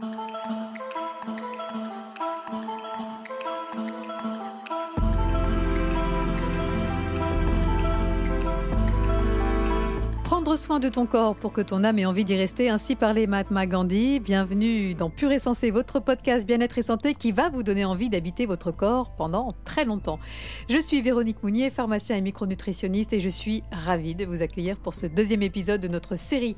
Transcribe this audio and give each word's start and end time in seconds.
Música 0.00 0.57
soin 10.58 10.80
de 10.80 10.88
ton 10.88 11.06
corps 11.06 11.36
pour 11.36 11.52
que 11.52 11.60
ton 11.60 11.84
âme 11.84 12.00
ait 12.00 12.04
envie 12.04 12.24
d'y 12.24 12.36
rester. 12.36 12.68
Ainsi 12.68 12.96
parlait 12.96 13.28
Mahatma 13.28 13.64
Gandhi. 13.66 14.18
Bienvenue 14.18 14.92
dans 14.94 15.08
Pure 15.08 15.30
et 15.30 15.38
Sensé, 15.38 15.70
votre 15.70 16.00
podcast 16.00 16.44
bien-être 16.44 16.78
et 16.78 16.82
santé 16.82 17.14
qui 17.14 17.30
va 17.30 17.48
vous 17.48 17.62
donner 17.62 17.84
envie 17.84 18.08
d'habiter 18.08 18.44
votre 18.44 18.72
corps 18.72 19.12
pendant 19.16 19.54
très 19.64 19.84
longtemps. 19.84 20.18
Je 20.68 20.78
suis 20.78 21.00
Véronique 21.00 21.44
Mounier, 21.44 21.70
pharmacien 21.70 22.16
et 22.16 22.20
micronutritionniste 22.20 23.12
et 23.12 23.20
je 23.20 23.28
suis 23.28 23.62
ravie 23.70 24.16
de 24.16 24.24
vous 24.24 24.42
accueillir 24.42 24.78
pour 24.78 24.94
ce 24.94 25.06
deuxième 25.06 25.42
épisode 25.42 25.80
de 25.80 25.86
notre 25.86 26.16
série 26.16 26.56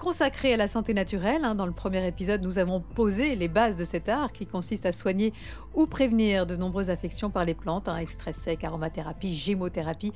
consacrée 0.00 0.54
à 0.54 0.56
la 0.56 0.66
santé 0.66 0.94
naturelle. 0.94 1.44
Hein, 1.44 1.54
dans 1.54 1.66
le 1.66 1.72
premier 1.72 2.06
épisode, 2.08 2.42
nous 2.42 2.58
avons 2.58 2.80
posé 2.80 3.36
les 3.36 3.48
bases 3.48 3.76
de 3.76 3.84
cet 3.84 4.08
art 4.08 4.32
qui 4.32 4.46
consiste 4.46 4.86
à 4.86 4.92
soigner 4.92 5.34
ou 5.74 5.86
prévenir 5.86 6.46
de 6.46 6.56
nombreuses 6.56 6.90
affections 6.90 7.30
par 7.30 7.44
les 7.44 7.54
plantes, 7.54 7.88
hein, 7.88 7.98
extrait 7.98 8.32
sec, 8.32 8.64
aromathérapie, 8.64 9.34
gémothérapie. 9.34 10.12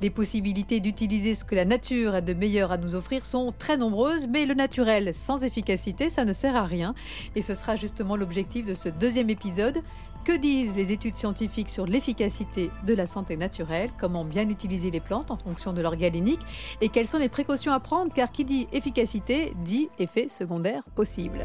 Les 0.00 0.10
possibilités 0.10 0.80
d'utiliser 0.80 1.34
ce 1.34 1.44
que 1.44 1.54
la 1.54 1.64
nature 1.64 2.14
a 2.14 2.20
de 2.22 2.32
meilleur 2.32 2.69
à 2.72 2.76
nous 2.76 2.94
offrir 2.94 3.24
sont 3.24 3.52
très 3.58 3.76
nombreuses, 3.76 4.26
mais 4.28 4.46
le 4.46 4.54
naturel 4.54 5.12
sans 5.14 5.44
efficacité, 5.44 6.10
ça 6.10 6.24
ne 6.24 6.32
sert 6.32 6.56
à 6.56 6.64
rien. 6.64 6.94
Et 7.36 7.42
ce 7.42 7.54
sera 7.54 7.76
justement 7.76 8.16
l'objectif 8.16 8.64
de 8.64 8.74
ce 8.74 8.88
deuxième 8.88 9.30
épisode. 9.30 9.82
Que 10.24 10.36
disent 10.36 10.76
les 10.76 10.92
études 10.92 11.16
scientifiques 11.16 11.70
sur 11.70 11.86
l'efficacité 11.86 12.70
de 12.86 12.94
la 12.94 13.06
santé 13.06 13.36
naturelle? 13.38 13.90
Comment 13.98 14.24
bien 14.24 14.48
utiliser 14.50 14.90
les 14.90 15.00
plantes 15.00 15.30
en 15.30 15.38
fonction 15.38 15.72
de 15.72 15.80
leur 15.80 15.96
galénique 15.96 16.40
Et 16.82 16.90
quelles 16.90 17.08
sont 17.08 17.18
les 17.18 17.30
précautions 17.30 17.72
à 17.72 17.80
prendre? 17.80 18.12
Car 18.12 18.30
qui 18.30 18.44
dit 18.44 18.68
efficacité 18.72 19.54
dit 19.64 19.88
effet 19.98 20.28
secondaire 20.28 20.82
possible. 20.94 21.38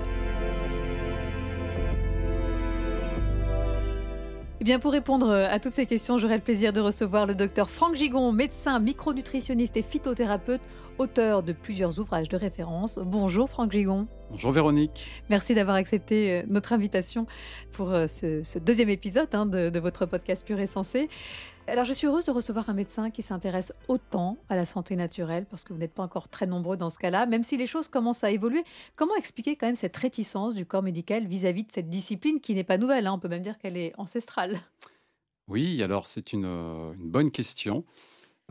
Eh 4.61 4.63
bien, 4.63 4.79
pour 4.79 4.93
répondre 4.93 5.31
à 5.31 5.59
toutes 5.59 5.75
ces 5.75 5.85
questions, 5.85 6.17
j'aurai 6.17 6.35
le 6.37 6.41
plaisir 6.41 6.73
de 6.73 6.81
recevoir 6.81 7.27
le 7.27 7.35
docteur 7.35 7.69
Franck 7.69 7.95
Gigon, 7.95 8.31
médecin, 8.31 8.79
micronutritionniste 8.79 9.77
et 9.77 9.83
phytothérapeute, 9.83 10.61
auteur 10.97 11.43
de 11.43 11.53
plusieurs 11.53 11.99
ouvrages 11.99 12.29
de 12.29 12.37
référence. 12.37 12.99
Bonjour 12.99 13.49
Franck 13.49 13.71
Gigon. 13.71 14.07
Bonjour 14.31 14.51
Véronique. 14.51 15.11
Merci 15.29 15.53
d'avoir 15.53 15.75
accepté 15.75 16.31
euh, 16.31 16.43
notre 16.47 16.73
invitation 16.73 17.27
pour 17.73 17.91
euh, 17.91 18.07
ce, 18.07 18.59
deuxième 18.59 18.89
épisode 18.89 19.33
hein, 19.33 19.45
de, 19.45 19.79
votre 19.79 20.05
podcast 20.05 20.45
Pur 20.45 20.59
et 20.59 20.67
Sensé. 20.67 21.09
Alors 21.67 21.85
je 21.85 21.93
suis 21.93 22.07
heureuse 22.07 22.25
de 22.25 22.31
recevoir 22.31 22.69
un 22.69 22.73
médecin 22.73 23.09
qui 23.11 23.21
s'intéresse 23.21 23.73
autant 23.87 24.37
à 24.49 24.55
la 24.55 24.65
santé 24.65 24.95
naturelle, 24.95 25.45
parce 25.49 25.63
que 25.63 25.73
vous 25.73 25.79
n'êtes 25.79 25.93
pas 25.93 26.03
encore 26.03 26.29
très 26.29 26.45
nombreux 26.45 26.77
dans 26.77 26.89
ce 26.89 26.99
cas-là, 26.99 27.25
même 27.25 27.43
si 27.43 27.57
les 27.57 27.67
choses 27.67 27.87
commencent 27.87 28.23
à 28.23 28.31
évoluer. 28.31 28.63
Comment 28.95 29.15
expliquer 29.15 29.55
quand 29.55 29.65
même 29.65 29.75
cette 29.75 29.97
réticence 29.97 30.53
du 30.53 30.65
corps 30.65 30.83
médical 30.83 31.25
vis-à-vis 31.27 31.63
de 31.63 31.71
cette 31.71 31.89
discipline 31.89 32.39
qui 32.39 32.53
n'est 32.53 32.63
pas 32.63 32.77
nouvelle 32.77 33.07
hein? 33.07 33.13
On 33.13 33.19
peut 33.19 33.29
même 33.29 33.43
dire 33.43 33.57
qu'elle 33.57 33.77
est 33.77 33.93
ancestrale? 33.97 34.59
Oui, 35.47 35.83
alors 35.83 36.07
c'est 36.07 36.33
une, 36.33 36.45
euh, 36.45 36.93
une 36.93 37.09
bonne 37.09 37.31
question. 37.31 37.83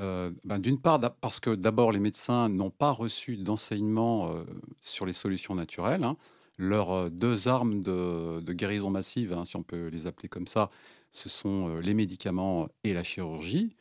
Euh, 0.00 0.32
ben, 0.44 0.58
d'une 0.58 0.80
part, 0.80 1.00
parce 1.20 1.40
que 1.40 1.54
d'abord, 1.54 1.92
les 1.92 2.00
médecins 2.00 2.48
n'ont 2.48 2.70
pas 2.70 2.90
reçu 2.90 3.36
d'enseignement 3.36 4.30
euh, 4.30 4.44
sur 4.80 5.06
les 5.06 5.12
solutions 5.12 5.54
naturelles. 5.54 6.04
Hein. 6.04 6.16
Leurs 6.58 6.90
euh, 6.90 7.10
deux 7.10 7.48
armes 7.48 7.82
de, 7.82 8.40
guérison 8.52 8.90
massive, 8.90 9.32
hein, 9.32 9.44
si 9.44 9.56
on 9.56 9.62
peut 9.62 9.88
les 9.88 10.06
appeler 10.06 10.28
comme 10.28 10.48
ça, 10.48 10.70
ce 11.12 11.28
sont 11.28 11.78
les 11.78 11.94
médicaments 11.94 12.68
et 12.82 12.92
la 12.92 13.04
chirurgie. 13.04 13.76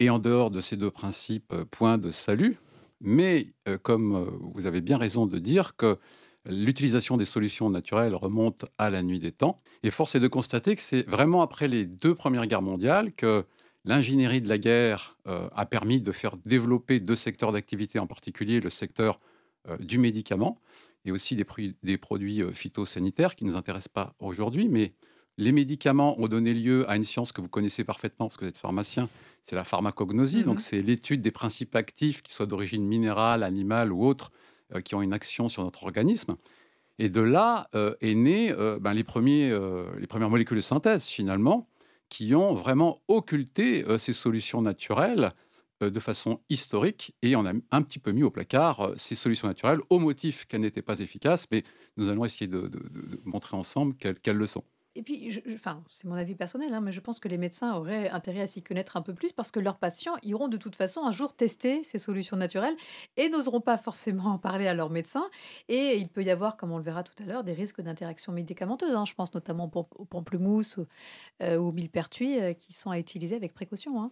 Et 0.00 0.10
en 0.10 0.18
dehors 0.18 0.50
de 0.50 0.60
ces 0.60 0.76
deux 0.76 0.90
principes, 0.90 1.54
point 1.70 1.98
de 1.98 2.10
salut. 2.10 2.58
Mais 3.00 3.52
comme 3.82 4.28
vous 4.54 4.66
avez 4.66 4.80
bien 4.80 4.98
raison 4.98 5.26
de 5.26 5.38
dire 5.38 5.76
que 5.76 5.98
l'utilisation 6.46 7.16
des 7.16 7.24
solutions 7.24 7.70
naturelles 7.70 8.16
remonte 8.16 8.64
à 8.76 8.90
la 8.90 9.02
nuit 9.02 9.20
des 9.20 9.30
temps, 9.30 9.60
et 9.84 9.92
force 9.92 10.16
est 10.16 10.20
de 10.20 10.26
constater 10.26 10.74
que 10.74 10.82
c'est 10.82 11.08
vraiment 11.08 11.42
après 11.42 11.68
les 11.68 11.86
deux 11.86 12.14
premières 12.14 12.46
guerres 12.48 12.62
mondiales 12.62 13.12
que 13.12 13.44
L'ingénierie 13.84 14.40
de 14.40 14.48
la 14.48 14.58
guerre 14.58 15.16
euh, 15.26 15.48
a 15.54 15.66
permis 15.66 16.00
de 16.00 16.12
faire 16.12 16.36
développer 16.36 17.00
deux 17.00 17.16
secteurs 17.16 17.52
d'activité, 17.52 17.98
en 17.98 18.06
particulier 18.06 18.60
le 18.60 18.70
secteur 18.70 19.20
euh, 19.68 19.76
du 19.78 19.98
médicament 19.98 20.60
et 21.04 21.12
aussi 21.12 21.36
des, 21.36 21.46
des 21.82 21.96
produits 21.96 22.42
euh, 22.42 22.52
phytosanitaires 22.52 23.36
qui 23.36 23.44
ne 23.44 23.50
nous 23.50 23.56
intéressent 23.56 23.92
pas 23.92 24.14
aujourd'hui. 24.18 24.68
Mais 24.68 24.94
les 25.36 25.52
médicaments 25.52 26.20
ont 26.20 26.28
donné 26.28 26.54
lieu 26.54 26.90
à 26.90 26.96
une 26.96 27.04
science 27.04 27.30
que 27.30 27.40
vous 27.40 27.48
connaissez 27.48 27.84
parfaitement 27.84 28.26
parce 28.26 28.36
que 28.36 28.44
vous 28.44 28.48
êtes 28.48 28.58
pharmacien, 28.58 29.08
c'est 29.44 29.54
la 29.54 29.64
pharmacognosie. 29.64 30.42
Donc, 30.42 30.58
mm-hmm. 30.58 30.62
c'est 30.62 30.82
l'étude 30.82 31.20
des 31.20 31.30
principes 31.30 31.76
actifs, 31.76 32.22
qui 32.22 32.32
soient 32.32 32.46
d'origine 32.46 32.84
minérale, 32.84 33.42
animale 33.42 33.92
ou 33.92 34.04
autre, 34.04 34.32
qui 34.84 34.94
ont 34.94 35.00
une 35.00 35.14
action 35.14 35.48
sur 35.48 35.62
notre 35.62 35.84
organisme. 35.84 36.36
Et 36.98 37.08
de 37.08 37.22
là 37.22 37.70
est 37.72 38.14
né 38.14 38.52
ben, 38.80 38.92
les, 38.92 39.04
premiers, 39.04 39.56
les 39.98 40.06
premières 40.06 40.28
molécules 40.28 40.58
de 40.58 40.62
synthèse, 40.62 41.04
finalement, 41.04 41.66
qui 42.08 42.34
ont 42.34 42.54
vraiment 42.54 43.00
occulté 43.08 43.84
euh, 43.84 43.98
ces 43.98 44.12
solutions 44.12 44.62
naturelles 44.62 45.32
euh, 45.82 45.90
de 45.90 46.00
façon 46.00 46.40
historique 46.48 47.14
et 47.22 47.36
on 47.36 47.46
a 47.46 47.52
un 47.70 47.82
petit 47.82 47.98
peu 47.98 48.12
mis 48.12 48.22
au 48.22 48.30
placard 48.30 48.80
euh, 48.80 48.94
ces 48.96 49.14
solutions 49.14 49.48
naturelles 49.48 49.80
au 49.90 49.98
motif 49.98 50.46
qu'elles 50.46 50.62
n'étaient 50.62 50.82
pas 50.82 51.00
efficaces, 51.00 51.46
mais 51.50 51.62
nous 51.96 52.08
allons 52.08 52.24
essayer 52.24 52.46
de, 52.46 52.70
montrer 53.24 53.56
ensemble 53.56 53.94
qu'elles 53.94 54.36
le 54.36 54.46
sont. 54.46 54.64
Et 54.98 55.02
puis, 55.02 55.40
enfin, 55.54 55.84
c'est 55.88 56.06
mon 56.08 56.16
avis 56.16 56.34
personnel, 56.34 56.74
hein, 56.74 56.80
mais 56.80 56.90
je 56.90 56.98
pense 56.98 57.20
que 57.20 57.28
les 57.28 57.38
médecins 57.38 57.72
auraient 57.76 58.10
intérêt 58.10 58.40
à 58.40 58.46
s'y 58.48 58.62
connaître 58.62 58.96
un 58.96 59.00
peu 59.00 59.14
plus 59.14 59.30
parce 59.30 59.52
que 59.52 59.60
leurs 59.60 59.76
patients 59.76 60.16
iront 60.24 60.48
de 60.48 60.56
toute 60.56 60.74
façon 60.74 61.04
un 61.06 61.12
jour 61.12 61.34
tester 61.34 61.84
ces 61.84 62.00
solutions 62.00 62.36
naturelles 62.36 62.74
et 63.16 63.28
n'oseront 63.28 63.60
pas 63.60 63.78
forcément 63.78 64.24
en 64.24 64.38
parler 64.38 64.66
à 64.66 64.74
leur 64.74 64.90
médecin. 64.90 65.30
Et 65.68 65.98
il 65.98 66.08
peut 66.08 66.24
y 66.24 66.30
avoir, 66.30 66.56
comme 66.56 66.72
on 66.72 66.78
le 66.78 66.82
verra 66.82 67.04
tout 67.04 67.12
à 67.22 67.26
l'heure, 67.26 67.44
des 67.44 67.52
risques 67.52 67.80
d'interaction 67.80 68.32
médicamenteuse. 68.32 68.92
Hein. 68.92 69.04
Je 69.04 69.14
pense 69.14 69.32
notamment 69.34 69.70
au 69.72 70.04
pamplemousse 70.04 70.78
ou, 70.78 70.86
euh, 71.42 71.58
au 71.58 71.70
millepertuis 71.70 72.40
euh, 72.40 72.52
qui 72.54 72.72
sont 72.72 72.90
à 72.90 72.98
utiliser 72.98 73.36
avec 73.36 73.54
précaution. 73.54 74.02
Hein. 74.02 74.10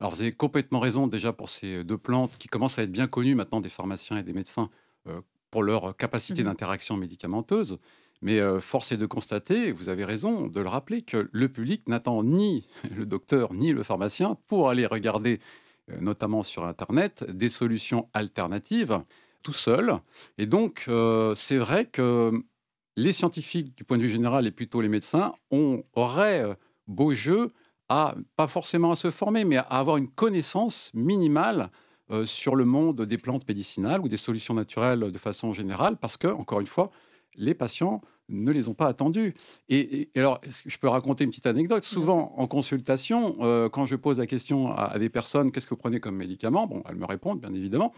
Alors, 0.00 0.12
vous 0.12 0.20
avez 0.20 0.32
complètement 0.32 0.80
raison 0.80 1.06
déjà 1.06 1.32
pour 1.32 1.48
ces 1.48 1.82
deux 1.82 1.96
plantes 1.96 2.36
qui 2.36 2.48
commencent 2.48 2.78
à 2.78 2.82
être 2.82 2.92
bien 2.92 3.06
connues 3.06 3.34
maintenant 3.34 3.62
des 3.62 3.70
pharmaciens 3.70 4.18
et 4.18 4.22
des 4.22 4.34
médecins 4.34 4.68
euh, 5.06 5.22
pour 5.50 5.62
leur 5.62 5.96
capacité 5.96 6.42
mmh 6.42 6.46
d'interaction 6.46 6.98
médicamenteuse. 6.98 7.78
Mais 8.22 8.40
euh, 8.40 8.60
force 8.60 8.92
est 8.92 8.96
de 8.96 9.06
constater, 9.06 9.72
vous 9.72 9.88
avez 9.88 10.04
raison 10.04 10.46
de 10.46 10.60
le 10.60 10.68
rappeler, 10.68 11.02
que 11.02 11.28
le 11.30 11.48
public 11.48 11.88
n'attend 11.88 12.22
ni 12.22 12.66
le 12.96 13.06
docteur 13.06 13.52
ni 13.52 13.72
le 13.72 13.82
pharmacien 13.82 14.38
pour 14.46 14.70
aller 14.70 14.86
regarder, 14.86 15.40
euh, 15.90 16.00
notamment 16.00 16.42
sur 16.42 16.64
Internet, 16.64 17.24
des 17.28 17.48
solutions 17.48 18.08
alternatives 18.14 19.00
tout 19.42 19.52
seul. 19.52 20.00
Et 20.38 20.46
donc, 20.46 20.86
euh, 20.88 21.34
c'est 21.34 21.58
vrai 21.58 21.84
que 21.84 22.32
les 22.96 23.12
scientifiques, 23.12 23.76
du 23.76 23.84
point 23.84 23.98
de 23.98 24.02
vue 24.02 24.08
général, 24.08 24.46
et 24.46 24.50
plutôt 24.50 24.80
les 24.80 24.88
médecins, 24.88 25.34
ont, 25.50 25.82
auraient 25.92 26.56
beau 26.88 27.12
jeu 27.12 27.52
à, 27.88 28.14
pas 28.36 28.48
forcément 28.48 28.90
à 28.90 28.96
se 28.96 29.10
former, 29.10 29.44
mais 29.44 29.58
à 29.58 29.62
avoir 29.62 29.98
une 29.98 30.08
connaissance 30.08 30.90
minimale 30.94 31.70
sur 32.24 32.56
le 32.56 32.64
monde 32.64 33.02
des 33.02 33.18
plantes 33.18 33.46
médicinales 33.46 34.00
ou 34.00 34.08
des 34.08 34.16
solutions 34.16 34.54
naturelles 34.54 35.12
de 35.12 35.18
façon 35.18 35.52
générale, 35.52 35.96
parce 35.96 36.16
que, 36.16 36.28
encore 36.28 36.60
une 36.60 36.66
fois, 36.66 36.90
les 37.36 37.54
patients 37.54 38.00
ne 38.28 38.50
les 38.50 38.68
ont 38.68 38.74
pas 38.74 38.88
attendus. 38.88 39.34
Et, 39.68 40.10
alors, 40.16 40.40
je 40.44 40.76
peux 40.78 40.88
raconter 40.88 41.24
une 41.24 41.30
petite 41.30 41.46
anecdote? 41.46 41.84
Souvent, 41.84 42.34
en 42.36 42.46
consultation, 42.46 43.36
euh, 43.40 43.68
quand 43.68 43.86
je 43.86 43.96
pose 43.96 44.18
la 44.18 44.26
question 44.26 44.72
à, 44.72 44.98
des 44.98 45.08
personnes, 45.08 45.52
qu'est-ce 45.52 45.66
que 45.66 45.74
vous 45.74 45.80
prenez 45.80 46.00
comme 46.00 46.16
médicament? 46.16 46.66
Bon, 46.66 46.82
elles 46.88 46.96
me 46.96 47.06
répondent, 47.06 47.40
bien 47.40 47.54
évidemment. 47.54 47.92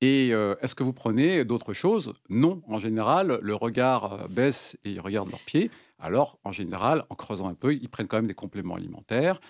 Et 0.00 0.30
euh, 0.32 0.56
est-ce 0.60 0.74
que 0.74 0.82
vous 0.82 0.92
prenez 0.92 1.44
d'autres 1.44 1.72
choses? 1.72 2.14
Non. 2.28 2.62
En 2.66 2.78
général, 2.78 3.38
le 3.40 3.54
regard 3.54 4.12
euh, 4.12 4.28
baisse 4.28 4.76
et 4.84 4.90
ils 4.90 5.00
regardent 5.00 5.30
leurs 5.30 5.44
pieds. 5.44 5.70
Alors, 5.98 6.38
en 6.44 6.52
général, 6.52 7.04
en 7.08 7.14
creusant 7.14 7.48
un 7.48 7.54
peu, 7.54 7.74
ils 7.74 7.88
prennent 7.88 8.08
quand 8.08 8.18
même 8.18 8.26
des 8.26 8.34
compléments 8.34 8.74
alimentaires. 8.74 9.40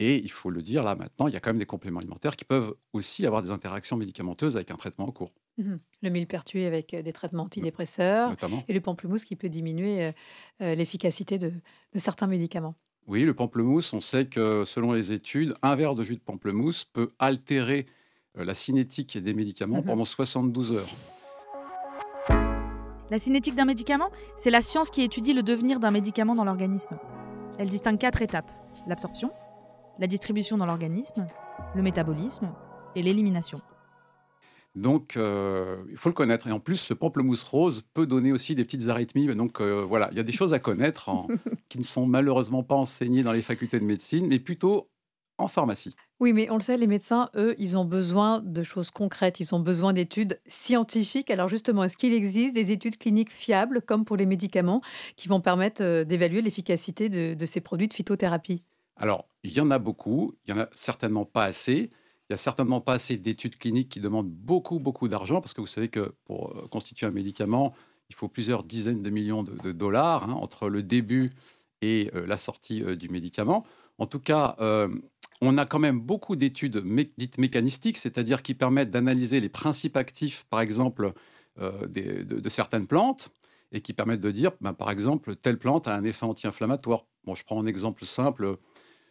Et 0.00 0.16
il 0.16 0.30
faut 0.30 0.50
le 0.50 0.62
dire 0.62 0.82
là 0.82 0.96
maintenant, 0.96 1.28
il 1.28 1.34
y 1.34 1.36
a 1.36 1.40
quand 1.40 1.50
même 1.50 1.58
des 1.58 1.66
compléments 1.66 2.00
alimentaires 2.00 2.34
qui 2.34 2.44
peuvent 2.44 2.74
aussi 2.92 3.26
avoir 3.26 3.42
des 3.42 3.50
interactions 3.50 3.96
médicamenteuses 3.96 4.56
avec 4.56 4.70
un 4.72 4.76
traitement 4.76 5.06
en 5.06 5.12
cours. 5.12 5.30
Mmh 5.58 5.76
le 6.04 6.10
millepertuis 6.10 6.64
avec 6.64 6.94
euh, 6.94 7.02
des 7.02 7.12
traitements 7.12 7.44
antidépresseurs 7.44 8.36
et 8.68 8.72
le 8.72 8.80
pamplemousse 8.80 9.24
qui 9.24 9.36
peut 9.36 9.48
diminuer 9.48 10.04
euh, 10.04 10.12
euh, 10.60 10.74
l'efficacité 10.74 11.38
de, 11.38 11.52
certains 11.96 12.26
médicaments. 12.26 12.74
Oui, 13.06 13.24
le 13.24 13.34
pamplemousse, 13.34 13.92
on 13.92 14.00
sait 14.00 14.26
que 14.26 14.64
selon 14.66 14.92
les 14.92 15.12
études, 15.12 15.54
un 15.62 15.74
verre 15.74 15.94
de 15.94 16.02
jus 16.02 16.16
de 16.16 16.20
pamplemousse 16.20 16.84
peut 16.84 17.08
altérer 17.18 17.86
la 18.34 18.54
cinétique 18.54 19.16
des 19.16 19.34
médicaments 19.34 19.80
mmh 19.80 19.84
pendant 19.84 20.04
72 20.04 20.72
heures. 20.72 20.90
La 23.10 23.18
cinétique 23.18 23.54
d'un 23.54 23.66
médicament, 23.66 24.10
c'est 24.36 24.50
la 24.50 24.60
science 24.60 24.90
qui 24.90 25.02
étudie 25.02 25.34
le 25.34 25.42
devenir 25.42 25.80
d'un 25.80 25.90
médicament 25.90 26.34
dans 26.34 26.44
l'organisme. 26.44 26.98
Elle 27.58 27.68
distingue 27.68 27.98
quatre 27.98 28.22
étapes 28.22 28.50
l'absorption, 28.86 29.30
la 29.98 30.06
distribution 30.06 30.58
dans 30.58 30.66
l'organisme, 30.66 31.26
le 31.74 31.82
métabolisme 31.82 32.52
et 32.94 33.02
l'élimination. 33.02 33.60
Donc, 34.74 35.16
euh, 35.16 35.84
il 35.90 35.96
faut 35.96 36.08
le 36.08 36.14
connaître. 36.14 36.46
Et 36.46 36.52
en 36.52 36.60
plus, 36.60 36.76
ce 36.76 36.94
pamplemousse 36.94 37.44
rose 37.44 37.82
peut 37.94 38.06
donner 38.06 38.32
aussi 38.32 38.54
des 38.54 38.64
petites 38.64 38.88
arythmies. 38.88 39.26
Donc, 39.34 39.60
euh, 39.60 39.84
voilà, 39.86 40.08
il 40.10 40.16
y 40.16 40.20
a 40.20 40.24
des 40.24 40.32
choses 40.32 40.52
à 40.52 40.58
connaître 40.58 41.10
qui 41.68 41.78
ne 41.78 41.84
sont 41.84 42.06
malheureusement 42.06 42.62
pas 42.62 42.74
enseignées 42.74 43.22
dans 43.22 43.32
les 43.32 43.42
facultés 43.42 43.78
de 43.78 43.84
médecine, 43.84 44.26
mais 44.26 44.38
plutôt 44.38 44.90
en 45.38 45.48
pharmacie. 45.48 45.94
Oui, 46.20 46.32
mais 46.32 46.48
on 46.50 46.54
le 46.54 46.60
sait, 46.60 46.76
les 46.76 46.86
médecins, 46.86 47.28
eux, 47.34 47.54
ils 47.58 47.76
ont 47.76 47.84
besoin 47.84 48.40
de 48.40 48.62
choses 48.62 48.90
concrètes, 48.90 49.40
ils 49.40 49.54
ont 49.54 49.60
besoin 49.60 49.92
d'études 49.92 50.40
scientifiques. 50.46 51.30
Alors 51.30 51.48
justement, 51.48 51.84
est-ce 51.84 51.96
qu'il 51.96 52.14
existe 52.14 52.54
des 52.54 52.70
études 52.70 52.98
cliniques 52.98 53.32
fiables, 53.32 53.82
comme 53.82 54.04
pour 54.04 54.16
les 54.16 54.26
médicaments, 54.26 54.80
qui 55.16 55.28
vont 55.28 55.40
permettre 55.40 55.82
euh, 55.82 56.04
d'évaluer 56.04 56.40
l'efficacité 56.40 57.08
de, 57.08 57.34
de 57.34 57.46
ces 57.46 57.60
produits 57.60 57.88
de 57.88 57.94
phytothérapie? 57.94 58.62
Alors, 58.96 59.26
il 59.42 59.52
y 59.52 59.60
en 59.60 59.70
a 59.70 59.78
beaucoup, 59.78 60.34
il 60.46 60.50
y 60.50 60.54
en 60.54 60.60
a 60.60 60.68
certainement 60.72 61.24
pas 61.24 61.44
assez. 61.44 61.90
Il 62.28 62.32
n'y 62.32 62.34
a 62.34 62.38
certainement 62.38 62.80
pas 62.80 62.94
assez 62.94 63.18
d'études 63.18 63.58
cliniques 63.58 63.90
qui 63.90 64.00
demandent 64.00 64.30
beaucoup, 64.30 64.78
beaucoup 64.78 65.08
d'argent, 65.08 65.42
parce 65.42 65.52
que 65.52 65.60
vous 65.60 65.66
savez 65.66 65.88
que 65.88 66.14
pour 66.24 66.56
euh, 66.56 66.66
constituer 66.68 67.06
un 67.06 67.10
médicament, 67.10 67.74
il 68.08 68.14
faut 68.14 68.28
plusieurs 68.28 68.62
dizaines 68.64 69.02
de 69.02 69.10
millions 69.10 69.42
de, 69.42 69.72
dollars 69.72 70.24
hein, 70.24 70.32
entre 70.32 70.70
le 70.70 70.82
début 70.82 71.32
et 71.82 72.10
euh, 72.14 72.26
la 72.26 72.38
sortie 72.38 72.82
euh, 72.82 72.96
du 72.96 73.10
médicament. 73.10 73.66
En 73.98 74.06
tout 74.06 74.18
cas, 74.18 74.56
on 75.40 75.56
a 75.56 75.66
quand 75.66 75.78
même 75.78 76.00
beaucoup 76.00 76.34
d'études 76.34 76.82
dites 77.16 77.38
mécanistiques, 77.38 77.96
c'est-à-dire 77.96 78.42
qui 78.42 78.54
permettent 78.54 78.90
d'analyser 78.90 79.40
les 79.40 79.48
principes 79.48 79.96
actifs, 79.96 80.46
par 80.50 80.60
exemple, 80.60 81.12
de, 81.60 82.48
certaines 82.48 82.88
plantes, 82.88 83.30
et 83.70 83.80
qui 83.82 83.92
permettent 83.92 84.20
de 84.20 84.32
dire, 84.32 84.50
ben, 84.60 84.72
par 84.72 84.90
exemple, 84.90 85.36
telle 85.36 85.58
plante 85.60 85.86
a 85.86 85.94
un 85.94 86.02
effet 86.02 86.26
anti-inflammatoire. 86.26 87.06
Bon, 87.22 87.36
je 87.36 87.44
prends 87.44 87.62
un 87.62 87.66
exemple 87.66 88.04
simple 88.04 88.58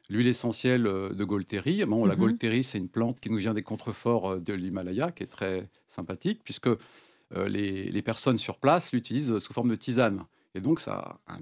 l'huile 0.10 0.28
essentielle 0.28 0.88
euh, 0.88 1.10
de 1.10 1.24
Golteri. 1.24 1.86
Bon, 1.86 2.06
La 2.06 2.16
mhm. 2.16 2.22
Golteri, 2.22 2.64
c'est 2.64 2.78
une 2.78 2.90
plante 2.90 3.20
qui 3.20 3.30
nous 3.30 3.38
vient 3.38 3.54
des 3.54 3.64
contreforts 3.64 4.34
euh, 4.34 4.40
de 4.40 4.54
l'Himalaya, 4.54 5.12
qui 5.12 5.24
est 5.24 5.28
très 5.28 5.70
sympathique, 5.88 6.42
puisque 6.44 6.68
euh, 6.68 7.48
les, 7.48 8.02
personnes 8.02 8.38
sur 8.38 8.58
place 8.58 8.92
l'utilisent 8.92 9.40
sous 9.40 9.54
forme 9.54 9.70
de 9.70 9.76
tisane. 9.76 10.26
Et 10.56 10.62
donc, 10.62 10.80
ça 10.80 11.20
a 11.28 11.38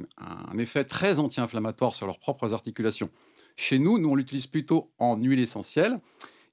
un, 0.51 0.57
effet 0.57 0.85
très 0.85 1.19
anti-inflammatoire 1.19 1.95
sur 1.95 2.05
leurs 2.05 2.19
propres 2.19 2.53
articulations. 2.53 3.09
Chez 3.57 3.77
nous, 3.77 3.97
nous, 3.97 4.09
on 4.09 4.15
l'utilise 4.15 4.47
plutôt 4.47 4.89
en 4.99 5.17
huile 5.17 5.39
essentielle. 5.39 5.99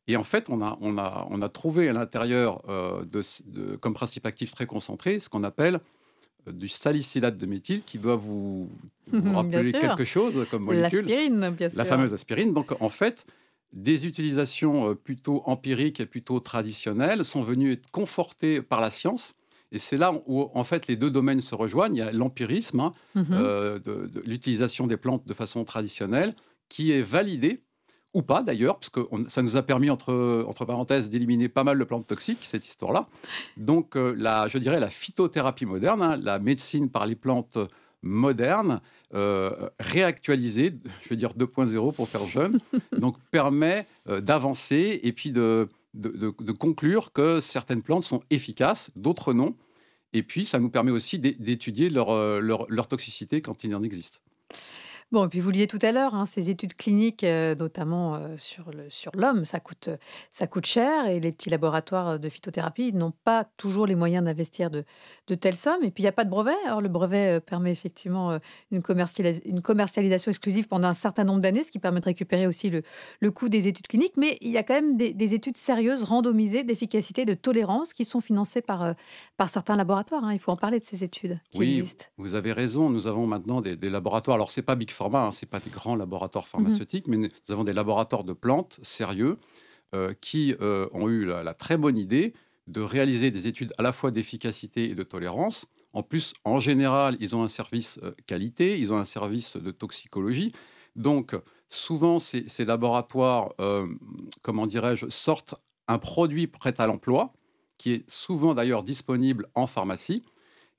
Et 0.09 0.17
en 0.17 0.25
fait, 0.25 0.51
on 0.51 0.61
a, 0.63 0.77
on 0.81 0.99
a, 0.99 1.27
on 1.31 1.41
a 1.43 1.49
trouvé 1.49 1.89
à 1.89 1.93
l'intérieur, 1.93 2.63
de, 2.67 3.77
comme 3.77 3.95
principe 3.95 4.27
actif 4.27 4.51
très 4.53 4.67
concentré, 4.67 5.21
ce 5.21 5.29
qu'on 5.29 5.45
appelle 5.45 5.81
du 6.53 6.69
salicylate 6.69 7.37
de 7.37 7.47
méthyle 7.47 7.83
qui 7.83 7.99
doit 7.99 8.17
vous, 8.17 8.69
rappeler 9.12 9.73
quelque 9.73 10.05
chose 10.05 10.47
comme 10.50 10.65
molécule. 10.65 11.00
L'aspirine, 11.06 11.50
bien 11.50 11.69
sûr. 11.69 11.79
La 11.79 11.85
fameuse 11.85 12.15
aspirine. 12.15 12.53
Donc, 12.53 12.81
en 12.81 12.89
fait, 12.89 13.27
des 13.73 14.06
utilisations 14.06 14.91
euh, 14.91 14.95
plutôt 14.95 15.43
empiriques 15.47 16.00
et 16.00 16.06
plutôt 16.06 16.41
traditionnelles 16.41 17.25
sont 17.25 17.43
venues 17.43 17.73
être 17.73 17.91
confortées 17.91 18.62
par 18.62 18.81
la 18.81 18.91
science. 18.91 19.35
Et 19.71 19.79
c'est 19.79 19.99
là 19.99 20.15
où, 20.27 20.50
en 20.55 20.65
fait, 20.65 20.87
les 20.87 20.97
deux 20.97 21.11
domaines 21.11 21.43
se 21.43 21.55
rejoignent. 21.55 21.95
Il 21.95 21.99
y 21.99 22.03
a 22.03 22.12
l'empirisme, 22.12 22.81
hein, 22.81 22.95
mhm. 23.15 23.27
euh, 23.33 23.79
de 23.79 24.23
l'utilisation 24.25 24.87
des 24.87 24.97
plantes 24.97 25.27
de 25.27 25.35
façon 25.35 25.65
traditionnelle, 25.65 26.35
qui 26.69 26.93
est 26.93 27.03
validé 27.03 27.62
ou 28.19 28.23
pas 28.23 28.43
d'ailleurs, 28.43 28.81
parce 28.81 28.91
que 28.91 29.00
ça 29.29 29.43
nous 29.43 29.56
a 29.56 29.62
permis, 29.62 29.91
entre, 29.91 30.44
entre 30.49 30.65
parenthèses, 30.65 31.09
d'éliminer 31.09 31.49
pas 31.49 31.62
mal 31.62 31.79
de 31.79 31.85
plantes 31.85 32.09
toxiques, 32.09 32.41
cette 32.43 32.67
histoire-là. 32.67 33.06
Donc, 33.56 33.97
euh, 33.97 34.12
la, 34.19 34.49
je 34.49 34.59
dirais 34.59 34.81
la 34.81 34.91
phytothérapie 34.91 35.67
moderne, 35.67 36.03
hein, 36.03 36.17
la 36.17 36.41
médecine 36.41 36.91
par 36.91 37.06
les 37.06 37.15
plantes 37.15 37.59
modernes, 38.03 38.81
euh, 39.15 39.70
réactualisée, 39.79 40.75
je 41.05 41.11
veux 41.11 41.17
dire 41.17 41.35
2.0 41.35 41.94
pour 41.94 42.09
faire 42.09 42.26
jeune, 42.26 42.59
donc 42.99 43.17
permet 43.31 43.87
euh, 44.09 44.21
d'avancer 44.21 44.99
et 45.05 45.12
puis 45.12 45.31
de, 45.31 45.69
de, 45.94 46.53
conclure 46.53 47.12
que 47.12 47.38
certaines 47.38 47.82
plantes 47.82 48.03
sont 48.03 48.23
efficaces, 48.31 48.91
d'autres 48.97 49.32
non. 49.32 49.55
Et 50.12 50.25
puis, 50.25 50.44
ça 50.44 50.59
nous 50.59 50.71
permet 50.71 50.91
aussi 50.91 51.21
d'étudier 51.21 51.88
leur, 51.88 52.41
leur, 52.41 52.67
leur 52.69 52.88
toxicité 52.88 53.43
quand 53.43 53.62
il 53.62 53.75
en 53.76 53.85
existe. 53.85 54.23
Bon, 55.11 55.25
et 55.25 55.29
puis 55.29 55.41
vous 55.41 55.49
le 55.49 55.53
disiez 55.55 55.67
tout 55.67 55.79
à 55.81 55.91
l'heure, 55.91 56.15
hein, 56.15 56.27
ces 56.27 56.51
études 56.51 56.75
cliniques, 56.75 57.25
euh, 57.25 57.55
notamment 57.55 58.17
euh, 58.17 58.37
sur 58.37 58.71
l'homme, 59.15 59.47
ça 59.47 59.59
coûte, 59.59 59.89
ça 60.33 60.47
coûte 60.47 60.67
cher 60.67 61.07
et 61.09 61.19
les 61.19 61.33
petits 61.33 61.49
laboratoires 61.49 62.19
de 62.19 62.29
phytothérapie 62.29 62.93
n'ont 62.93 63.15
pas 63.25 63.45
toujours 63.57 63.87
les 63.87 63.95
moyens 63.95 64.23
d'investir 64.23 64.71
de, 64.71 64.85
de 65.27 65.35
telles 65.35 65.57
sommes. 65.57 65.83
Et 65.83 65.91
puis 65.91 66.03
il 66.03 66.05
n'y 66.05 66.11
a 66.11 66.13
pas 66.13 66.25
de 66.25 66.31
brevet. 66.31 66.53
Alors 66.67 66.83
le 66.83 66.91
brevet 66.91 67.39
euh, 67.39 67.41
permet 67.41 67.73
effectivement 67.73 68.39
une, 68.71 68.83
une 69.47 69.63
commercialisation 69.63 70.31
exclusive 70.31 70.69
pendant 70.69 70.89
un 70.89 70.95
certain 70.95 71.25
nombre 71.25 71.41
d'années, 71.41 71.63
ce 71.65 71.73
qui 71.73 71.79
permet 71.79 72.01
de 72.01 72.05
récupérer 72.05 72.47
aussi 72.47 72.69
le, 72.69 72.83
le 73.21 73.31
coût 73.31 73.49
des 73.49 73.67
études 73.67 73.87
cliniques. 73.87 74.19
Mais 74.19 74.37
il 74.43 74.51
y 74.51 74.59
a 74.59 74.63
quand 74.63 74.75
même 74.75 74.99
des, 74.99 75.35
études 75.35 75.57
sérieuses, 75.57 76.03
randomisées, 76.05 76.65
d'efficacité, 76.65 77.25
de 77.25 77.33
tolérance 77.33 77.95
qui 77.95 78.05
sont 78.05 78.21
financées 78.21 78.61
par, 78.61 78.95
par 79.39 79.49
certains 79.49 79.77
laboratoires. 79.77 80.25
hein. 80.25 80.35
Il 80.35 80.39
faut 80.39 80.53
en 80.53 80.57
parler 80.57 80.81
de 80.81 80.85
ces 80.85 81.03
études 81.03 81.39
qui 81.51 81.61
Oui, 81.61 81.79
existent. 81.79 82.05
vous 82.19 82.35
avez 82.35 82.53
raison. 82.53 82.91
Nous 82.91 83.07
avons 83.07 83.27
maintenant 83.27 83.63
des, 83.63 83.75
des 83.77 83.89
laboratoires. 83.89 84.35
Alors, 84.35 84.51
c'est 84.51 84.61
pas 84.63 84.75
Big 84.75 84.91
Pharma, 84.99 85.27
hein, 85.27 85.33
c'est 85.33 85.47
pas 85.47 85.61
des 85.61 85.71
grands 85.71 85.97
laboratoires 85.97 86.45
mmh 86.45 86.49
pharmaceutiques, 86.49 87.06
mais 87.06 87.17
nous 87.17 87.29
avons 87.49 87.65
des 87.65 87.73
laboratoires 87.73 88.25
de 88.25 88.33
plantes 88.33 88.81
sérieux 88.83 89.37
euh, 89.95 90.12
qui 90.21 90.55
euh, 90.61 90.89
ont 90.93 91.09
eu 91.09 91.25
la, 91.25 91.55
très 91.55 91.79
bonne 91.79 91.97
idée 91.97 92.35
de 92.67 92.81
réaliser 92.81 93.31
des 93.31 93.47
études 93.47 93.73
à 93.79 93.83
la 93.83 93.93
fois 93.93 94.11
d'efficacité 94.11 94.91
et 94.91 94.95
de 94.95 95.03
tolérance. 95.03 95.67
En 95.95 96.03
plus, 96.03 96.35
en 96.45 96.61
général, 96.61 97.17
ils 97.21 97.35
ont 97.35 97.43
un 97.43 97.49
service 97.49 97.99
euh, 98.03 98.12
qualité, 98.27 98.79
ils 98.79 98.93
ont 98.93 98.99
un 98.99 99.06
service 99.06 99.56
de 99.56 99.71
toxicologie. 99.71 100.53
Donc, 100.97 101.35
souvent, 101.71 102.19
ces, 102.19 102.49
ces 102.49 102.65
laboratoires, 102.65 103.50
comment 104.43 104.67
dirais-je, 104.67 105.09
sortent 105.11 105.55
un 105.87 105.99
produit 105.99 106.49
prêt 106.49 106.75
à 106.79 106.87
l'emploi, 106.89 107.33
qui 107.77 107.93
est 107.93 108.11
souvent 108.11 108.53
d'ailleurs 108.55 108.83
disponible 108.83 109.47
en 109.55 109.69
pharmacie. 109.69 110.23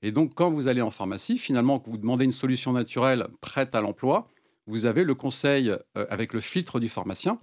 Et 0.02 0.12
donc, 0.12 0.34
quand 0.34 0.50
vous 0.50 0.68
allez 0.68 0.80
en 0.80 0.90
pharmacie, 0.90 1.38
finalement, 1.38 1.78
que 1.78 1.90
vous 1.90 1.98
demandez 1.98 2.24
une 2.24 2.32
solution 2.32 2.72
naturelle 2.72 3.28
prête 3.40 3.74
à 3.74 3.80
l'emploi, 3.80 4.28
vous 4.66 4.86
avez 4.86 5.04
le 5.04 5.14
conseil 5.14 5.70
euh, 5.70 6.06
avec 6.08 6.32
le 6.32 6.40
filtre 6.40 6.80
du 6.80 6.88
pharmacien 6.88 7.38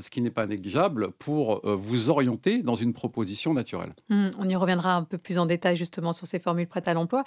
ce 0.00 0.10
qui 0.10 0.22
n'est 0.22 0.30
pas 0.30 0.46
négligeable 0.46 1.10
pour 1.18 1.60
euh, 1.64 1.74
vous 1.76 2.08
orienter 2.08 2.62
dans 2.62 2.76
une 2.76 2.92
proposition 2.92 3.52
naturelle. 3.52 3.94
Mmh, 4.08 4.28
on 4.38 4.48
y 4.48 4.56
reviendra 4.56 4.94
un 4.94 5.04
peu 5.04 5.18
plus 5.18 5.38
en 5.38 5.46
détail 5.46 5.76
justement 5.76 6.12
sur 6.12 6.26
ces 6.26 6.38
formules 6.38 6.66
prêtes 6.66 6.88
à 6.88 6.94
l'emploi. 6.94 7.24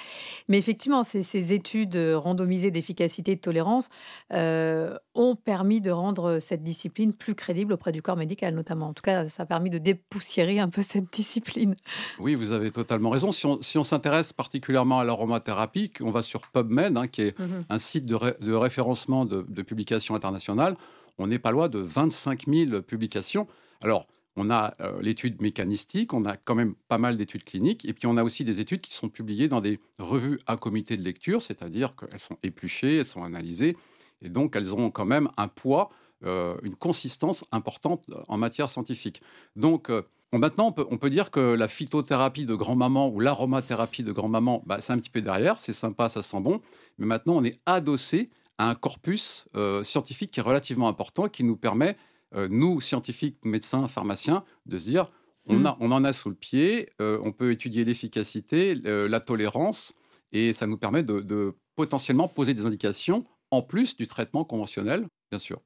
Mais 0.48 0.58
effectivement, 0.58 1.04
ces, 1.04 1.54
études 1.54 1.96
randomisées 2.16 2.72
d'efficacité 2.72 3.34
et 3.34 3.36
de 3.36 3.42
tolérance 3.42 3.90
euh, 4.34 4.98
ont 5.14 5.36
permis 5.36 5.80
de 5.80 5.92
rendre 5.92 6.40
cette 6.40 6.64
discipline 6.64 7.14
plus 7.14 7.36
crédible 7.36 7.74
auprès 7.74 7.92
du 7.92 8.02
corps 8.02 8.16
médical 8.16 8.56
notamment. 8.56 8.88
En 8.88 8.94
tout 8.94 9.04
cas, 9.04 9.28
ça 9.28 9.44
a 9.44 9.46
permis 9.46 9.70
de 9.70 9.78
dépoussiérer 9.78 10.60
un 10.60 10.70
peu 10.70 10.82
cette 10.82 11.12
discipline. 11.14 11.76
Oui, 12.20 12.36
vous 12.36 12.52
avez 12.52 12.72
totalement 12.72 13.10
raison. 13.10 13.32
Si 13.32 13.78
on 13.78 13.84
s'intéresse 13.84 14.34
particulièrement 14.34 15.00
à 15.00 15.04
l'aromathérapie, 15.04 15.92
on 16.02 16.10
va 16.10 16.22
sur 16.22 16.42
PubMed, 16.42 16.98
hein, 16.98 17.08
qui 17.08 17.22
est 17.22 17.40
mmh 17.40 17.46
un 17.70 17.80
site 17.80 18.06
de, 18.06 18.18
de 18.40 18.54
référencement 18.54 19.26
de, 19.26 19.46
de 19.48 19.62
publications 19.62 20.16
internationales, 20.16 20.76
on 21.18 21.28
n'est 21.28 21.40
pas 21.40 21.52
loin 21.52 21.70
de 21.70 21.80
25 21.80 22.46
000 22.48 22.82
publications. 22.82 23.48
Alors, 23.82 24.08
on 24.36 24.50
a 24.50 24.76
euh, 24.82 25.02
l'étude 25.02 25.42
mécanistique, 25.42 26.14
on 26.14 26.26
a 26.26 26.36
quand 26.36 26.56
même 26.56 26.76
pas 26.88 26.98
mal 26.98 27.18
d'études 27.18 27.44
cliniques, 27.44 27.86
et 27.86 27.94
puis 27.94 28.08
on 28.08 28.18
a 28.18 28.24
aussi 28.24 28.44
des 28.44 28.60
études 28.60 28.82
qui 28.82 28.94
sont 28.94 29.10
publiées 29.10 29.48
dans 29.48 29.62
des 29.62 29.80
revues 29.98 30.40
à 30.46 30.58
comité 30.58 30.98
de 30.98 31.04
lecture, 31.04 31.42
c'est-à-dire 31.42 31.96
qu'elles 31.96 32.20
sont 32.20 32.38
épluchées, 32.44 32.98
elles 32.98 33.06
sont 33.06 33.24
analysées, 33.24 33.78
et 34.22 34.30
donc 34.30 34.56
elles 34.56 34.76
ont 34.76 34.92
quand 34.92 35.06
même 35.06 35.30
un 35.38 35.48
poids, 35.48 35.90
euh, 36.26 36.58
une 36.64 36.76
consistance 36.76 37.46
importante 37.52 38.06
en 38.28 38.38
matière 38.38 38.70
scientifique. 38.70 39.22
Donc, 39.56 39.90
euh, 39.90 40.02
maintenant, 40.34 40.76
on 40.90 40.98
peut, 40.98 41.10
dire 41.10 41.32
que 41.32 41.40
la 41.40 41.70
phytothérapie 41.70 42.46
de 42.46 42.56
grand-maman 42.56 43.08
ou 43.10 43.22
l'aromathérapie 43.22 44.04
de 44.04 44.12
grand-maman, 44.12 44.64
bah, 44.66 44.82
c'est 44.82 44.92
un 44.92 44.98
petit 44.98 45.10
peu 45.10 45.22
derrière, 45.22 45.60
c'est 45.60 45.74
sympa, 45.74 46.10
ça 46.10 46.22
sent 46.22 46.42
bon, 46.42 46.62
mais 46.98 47.06
maintenant 47.06 47.36
on 47.38 47.44
est 47.44 47.60
adossé 47.66 48.30
un 48.58 48.76
corpus 48.76 49.48
euh, 49.56 49.84
scientifique 49.84 50.32
qui 50.32 50.40
est 50.40 50.44
relativement 50.44 50.88
important, 50.88 51.28
qui 51.28 51.44
nous 51.44 51.58
permet, 51.58 51.98
euh, 52.36 52.48
nous, 52.50 52.82
scientifiques, 52.82 53.38
médecins, 53.44 53.88
pharmaciens, 53.88 54.44
de 54.66 54.78
se 54.78 54.86
dire, 54.86 55.12
on, 55.48 55.58
mmh. 55.58 55.66
a, 55.66 55.78
on 55.80 55.92
en 55.92 56.04
a 56.04 56.14
sous 56.14 56.30
le 56.30 56.36
pied, 56.36 56.90
euh, 57.02 57.20
on 57.24 57.32
peut 57.32 57.52
étudier 57.52 57.86
l'efficacité, 57.86 58.76
la 58.76 59.20
tolérance, 59.20 59.94
et 60.32 60.54
ça 60.54 60.68
nous 60.68 60.78
permet 60.78 61.04
de, 61.04 61.56
potentiellement 61.76 62.28
poser 62.28 62.54
des 62.54 62.66
indications 62.66 63.26
en 63.52 63.62
plus 63.62 63.96
du 63.98 64.08
traitement 64.08 64.46
conventionnel, 64.46 65.08
bien 65.30 65.40
sûr. 65.40 65.62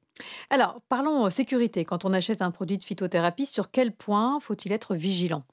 Alors, 0.50 0.80
parlons 0.88 1.30
sécurité. 1.30 1.84
Quand 1.84 2.04
on 2.04 2.12
achète 2.12 2.42
un 2.42 2.50
produit 2.50 2.76
de 2.76 2.84
phytothérapie, 2.84 3.46
sur 3.46 3.70
quel 3.70 3.92
point 3.92 4.38
faut-il 4.40 4.72
être 4.72 4.94
vigilant? 4.94 5.44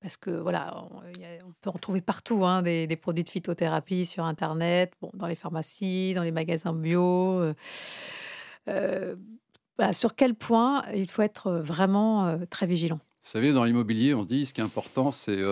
Parce 0.00 0.16
que 0.16 0.30
voilà, 0.30 0.84
on, 0.92 1.52
peut 1.60 1.70
en 1.70 1.78
trouver 1.78 2.00
partout 2.00 2.44
hein, 2.44 2.62
des, 2.62 2.96
produits 2.96 3.24
de 3.24 3.28
phytothérapie 3.28 4.06
sur 4.06 4.24
Internet, 4.24 4.92
bon, 5.00 5.10
dans 5.14 5.26
les 5.26 5.34
pharmacies, 5.34 6.14
dans 6.14 6.22
les 6.22 6.30
magasins 6.30 6.72
bio. 6.72 7.40
Euh, 7.40 7.54
euh, 8.68 9.16
bah, 9.76 9.92
sur 9.92 10.14
quel 10.14 10.34
point 10.34 10.84
il 10.94 11.10
faut 11.10 11.22
être 11.22 11.52
vraiment 11.52 12.26
euh, 12.26 12.38
très 12.48 12.66
vigilant 12.66 13.00
Vous 13.20 13.28
savez, 13.28 13.52
dans 13.52 13.64
l'immobilier, 13.64 14.14
on 14.14 14.22
dit 14.22 14.46
ce 14.46 14.52
qui 14.52 14.60
est 14.60 14.64
important, 14.64 15.10
c'est 15.10 15.42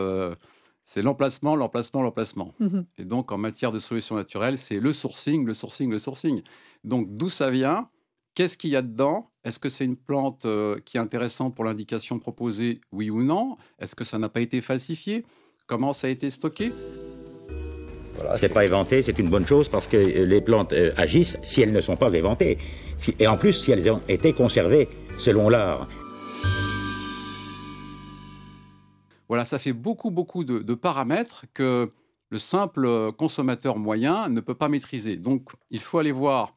c'est 0.89 1.03
l'emplacement, 1.03 1.57
l'emplacement, 1.57 2.01
l'emplacement. 2.01 2.55
Mmh 2.61 2.83
Et 2.99 3.05
donc, 3.05 3.33
en 3.33 3.39
matière 3.39 3.73
de 3.73 3.81
solutions 3.81 4.15
naturelles, 4.15 4.57
c'est 4.57 4.79
le 4.79 4.93
sourcing, 4.93 5.45
le 5.45 5.53
sourcing, 5.53 5.91
le 5.91 5.99
sourcing. 5.99 6.43
Donc, 6.85 7.09
d'où 7.11 7.29
ça 7.29 7.51
vient? 7.51 7.89
Qu'est-ce 8.35 8.57
qu'il 8.57 8.71
y 8.71 8.77
a 8.77 8.83
dedans? 8.83 9.33
Est-ce 9.47 9.61
que 9.61 9.69
c'est 9.69 9.85
une 9.85 9.97
plante 9.97 10.45
euh, 10.45 10.81
qui 10.85 10.97
est 10.97 11.01
intéressante 11.01 11.55
pour 11.55 11.65
l'indication 11.65 12.19
proposée, 12.19 12.81
oui 12.91 13.11
ou 13.11 13.23
non? 13.23 13.59
Est-ce 13.79 13.95
que 13.95 14.03
ça 14.03 14.19
n'a 14.19 14.29
pas 14.29 14.41
été 14.41 14.61
falsifié? 14.61 15.25
Comment 15.69 15.93
ça 15.93 16.09
a 16.09 16.11
été 16.11 16.31
stocké? 16.31 16.73
Voilà, 18.17 18.37
c'est 18.37 18.53
pas 18.53 18.65
éventé, 18.65 19.03
c'est 19.03 19.21
une 19.21 19.31
bonne 19.31 19.47
chose 19.47 19.69
parce 19.69 19.87
que 19.87 19.99
les 19.99 20.41
plantes 20.41 20.73
euh, 20.73 20.93
agissent 20.97 21.39
si 21.45 21.63
elles 21.63 21.73
ne 21.73 21.81
sont 21.81 21.97
pas 21.97 22.13
éventées. 22.13 22.59
et 23.21 23.27
en 23.29 23.37
plus, 23.37 23.53
si 23.53 23.71
elles 23.71 23.89
ont 23.89 24.03
été 24.09 24.33
conservées 24.33 24.89
selon 25.17 25.49
l'art. 25.49 25.87
Voilà, 29.29 29.45
ça 29.45 29.61
fait 29.61 29.73
beaucoup, 29.73 30.11
beaucoup 30.11 30.43
de, 30.43 30.75
paramètres 30.75 31.45
que 31.55 31.93
le 32.31 32.39
simple 32.41 33.13
consommateur 33.13 33.79
moyen 33.79 34.29
ne 34.29 34.41
peut 34.41 34.57
pas 34.57 34.69
maîtriser. 34.69 35.17
Donc, 35.17 35.51
il 35.71 35.79
faut 35.81 35.99
aller 35.99 36.11
voir 36.11 36.49
euh, 36.49 36.56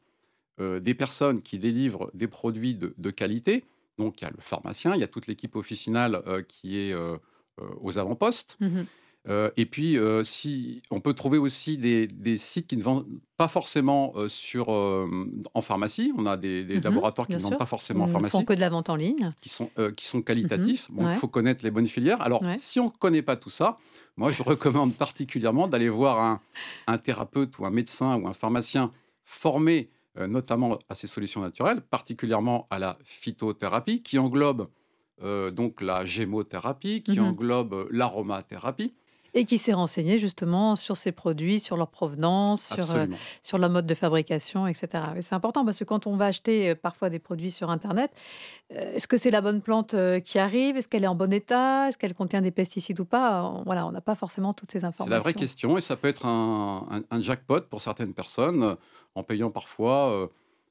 des 0.60 0.94
personnes 0.94 1.42
qui 1.42 1.58
délivrent 1.58 2.10
des 2.14 2.28
produits 2.28 2.74
de, 2.74 3.10
qualité. 3.10 3.64
Donc, 3.98 4.20
il 4.20 4.24
y 4.24 4.26
a 4.26 4.30
le 4.30 4.40
pharmacien, 4.40 4.94
il 4.94 5.00
y 5.00 5.04
a 5.04 5.08
toute 5.08 5.26
l'équipe 5.26 5.56
officinale 5.56 6.22
euh, 6.26 6.42
qui 6.42 6.78
est 6.78 6.94
aux 7.80 7.98
avant-postes. 7.98 8.56
Mmh 8.60 8.80
euh, 9.28 9.50
et 9.56 9.66
puis, 9.66 9.98
euh, 9.98 10.24
si, 10.24 10.82
on 10.90 11.00
peut 11.00 11.12
trouver 11.12 11.36
aussi 11.36 11.76
des, 11.76 12.38
sites 12.38 12.66
qui 12.66 12.76
ne 12.76 12.82
vendent 12.82 13.06
pas 13.36 13.48
forcément 13.48 14.12
euh, 14.16 14.28
sur, 14.28 14.68
en 14.70 15.60
pharmacie. 15.60 16.12
On 16.16 16.26
a 16.26 16.36
des, 16.36 16.64
mmh 16.64 16.80
laboratoires 16.80 17.26
qui 17.26 17.34
ne 17.34 17.38
vendent 17.38 17.58
pas 17.58 17.66
forcément 17.66 18.04
en 18.04 18.08
pharmacie. 18.08 18.32
font 18.32 18.44
que 18.44 18.54
de 18.54 18.60
la 18.60 18.70
vente 18.70 18.88
en 18.88 18.96
ligne. 18.96 19.32
Qui 19.40 19.48
sont, 19.48 19.70
qui 19.96 20.06
sont 20.06 20.22
qualitatifs. 20.22 20.88
il 20.98 21.14
faut 21.14 21.28
connaître 21.28 21.64
les 21.64 21.70
bonnes 21.70 21.86
filières. 21.86 22.20
Alors, 22.22 22.42
si 22.56 22.80
on 22.80 22.86
ne 22.86 22.90
connaît 22.90 23.22
pas 23.22 23.36
tout 23.36 23.50
ça, 23.50 23.78
moi, 24.16 24.32
je 24.32 24.42
recommande 24.42 24.94
particulièrement 24.94 25.68
d'aller 25.68 25.88
voir 25.88 26.18
un, 26.18 26.40
un, 26.86 26.98
thérapeute 26.98 27.58
ou 27.58 27.66
un 27.66 27.70
médecin 27.70 28.16
ou 28.16 28.26
un 28.26 28.32
pharmacien 28.32 28.92
formé 29.24 29.90
notamment 30.26 30.78
à 30.88 30.94
ces 30.94 31.06
solutions 31.06 31.40
naturelles, 31.40 31.80
particulièrement 31.80 32.66
à 32.70 32.78
la 32.78 32.98
phytothérapie, 33.04 34.02
qui 34.02 34.18
englobe 34.18 34.68
donc 35.52 35.82
la 35.82 36.06
gémothérapie, 36.06 37.02
qui 37.02 37.18
mmh 37.20 37.24
englobe 37.24 37.88
l'aromathérapie. 37.90 38.94
Et 39.34 39.44
qui 39.44 39.58
s'est 39.58 39.72
renseigné 39.72 40.18
justement 40.18 40.74
sur 40.74 40.96
ces 40.96 41.12
produits, 41.12 41.60
sur 41.60 41.76
leur 41.76 41.88
provenance, 41.88 42.74
sur, 42.74 42.94
euh, 42.96 43.06
sur 43.42 43.58
leur 43.58 43.70
mode 43.70 43.86
de 43.86 43.94
fabrication, 43.94 44.66
etc. 44.66 45.04
c'est 45.20 45.34
important 45.34 45.64
parce 45.64 45.78
que 45.78 45.84
quand 45.84 46.06
on 46.08 46.16
va 46.16 46.26
acheter 46.26 46.70
euh, 46.70 46.74
parfois 46.74 47.10
des 47.10 47.20
produits 47.20 47.52
sur 47.52 47.70
Internet, 47.70 48.10
euh, 48.74 48.94
est-ce 48.94 49.06
que 49.06 49.16
c'est 49.16 49.30
la 49.30 49.40
bonne 49.40 49.60
plante 49.60 49.94
qui 50.24 50.38
arrive? 50.38 50.76
Est-ce 50.76 50.88
qu'elle 50.88 51.04
est 51.04 51.08
en 51.08 51.14
bon 51.14 51.32
état? 51.32 51.88
Est-ce 51.88 51.98
qu'elle 51.98 52.14
contient 52.14 52.42
des 52.42 52.50
pesticides 52.50 52.98
ou 52.98 53.04
pas? 53.04 53.62
Voilà, 53.66 53.86
on 53.86 53.92
n'a 53.92 54.00
pas 54.00 54.16
forcément 54.16 54.52
toutes 54.52 54.72
ces 54.72 54.84
informations. 54.84 55.04
C'est 55.04 55.10
la 55.10 55.18
vraie 55.20 55.34
question 55.34 55.78
et 55.78 55.80
ça 55.80 55.96
peut 55.96 56.08
être 56.08 56.26
un, 56.26 57.02
un, 57.10 57.20
jackpot 57.20 57.60
pour 57.60 57.80
certaines 57.80 58.14
personnes 58.14 58.76
en 59.14 59.22
payant 59.22 59.50
parfois 59.50 60.28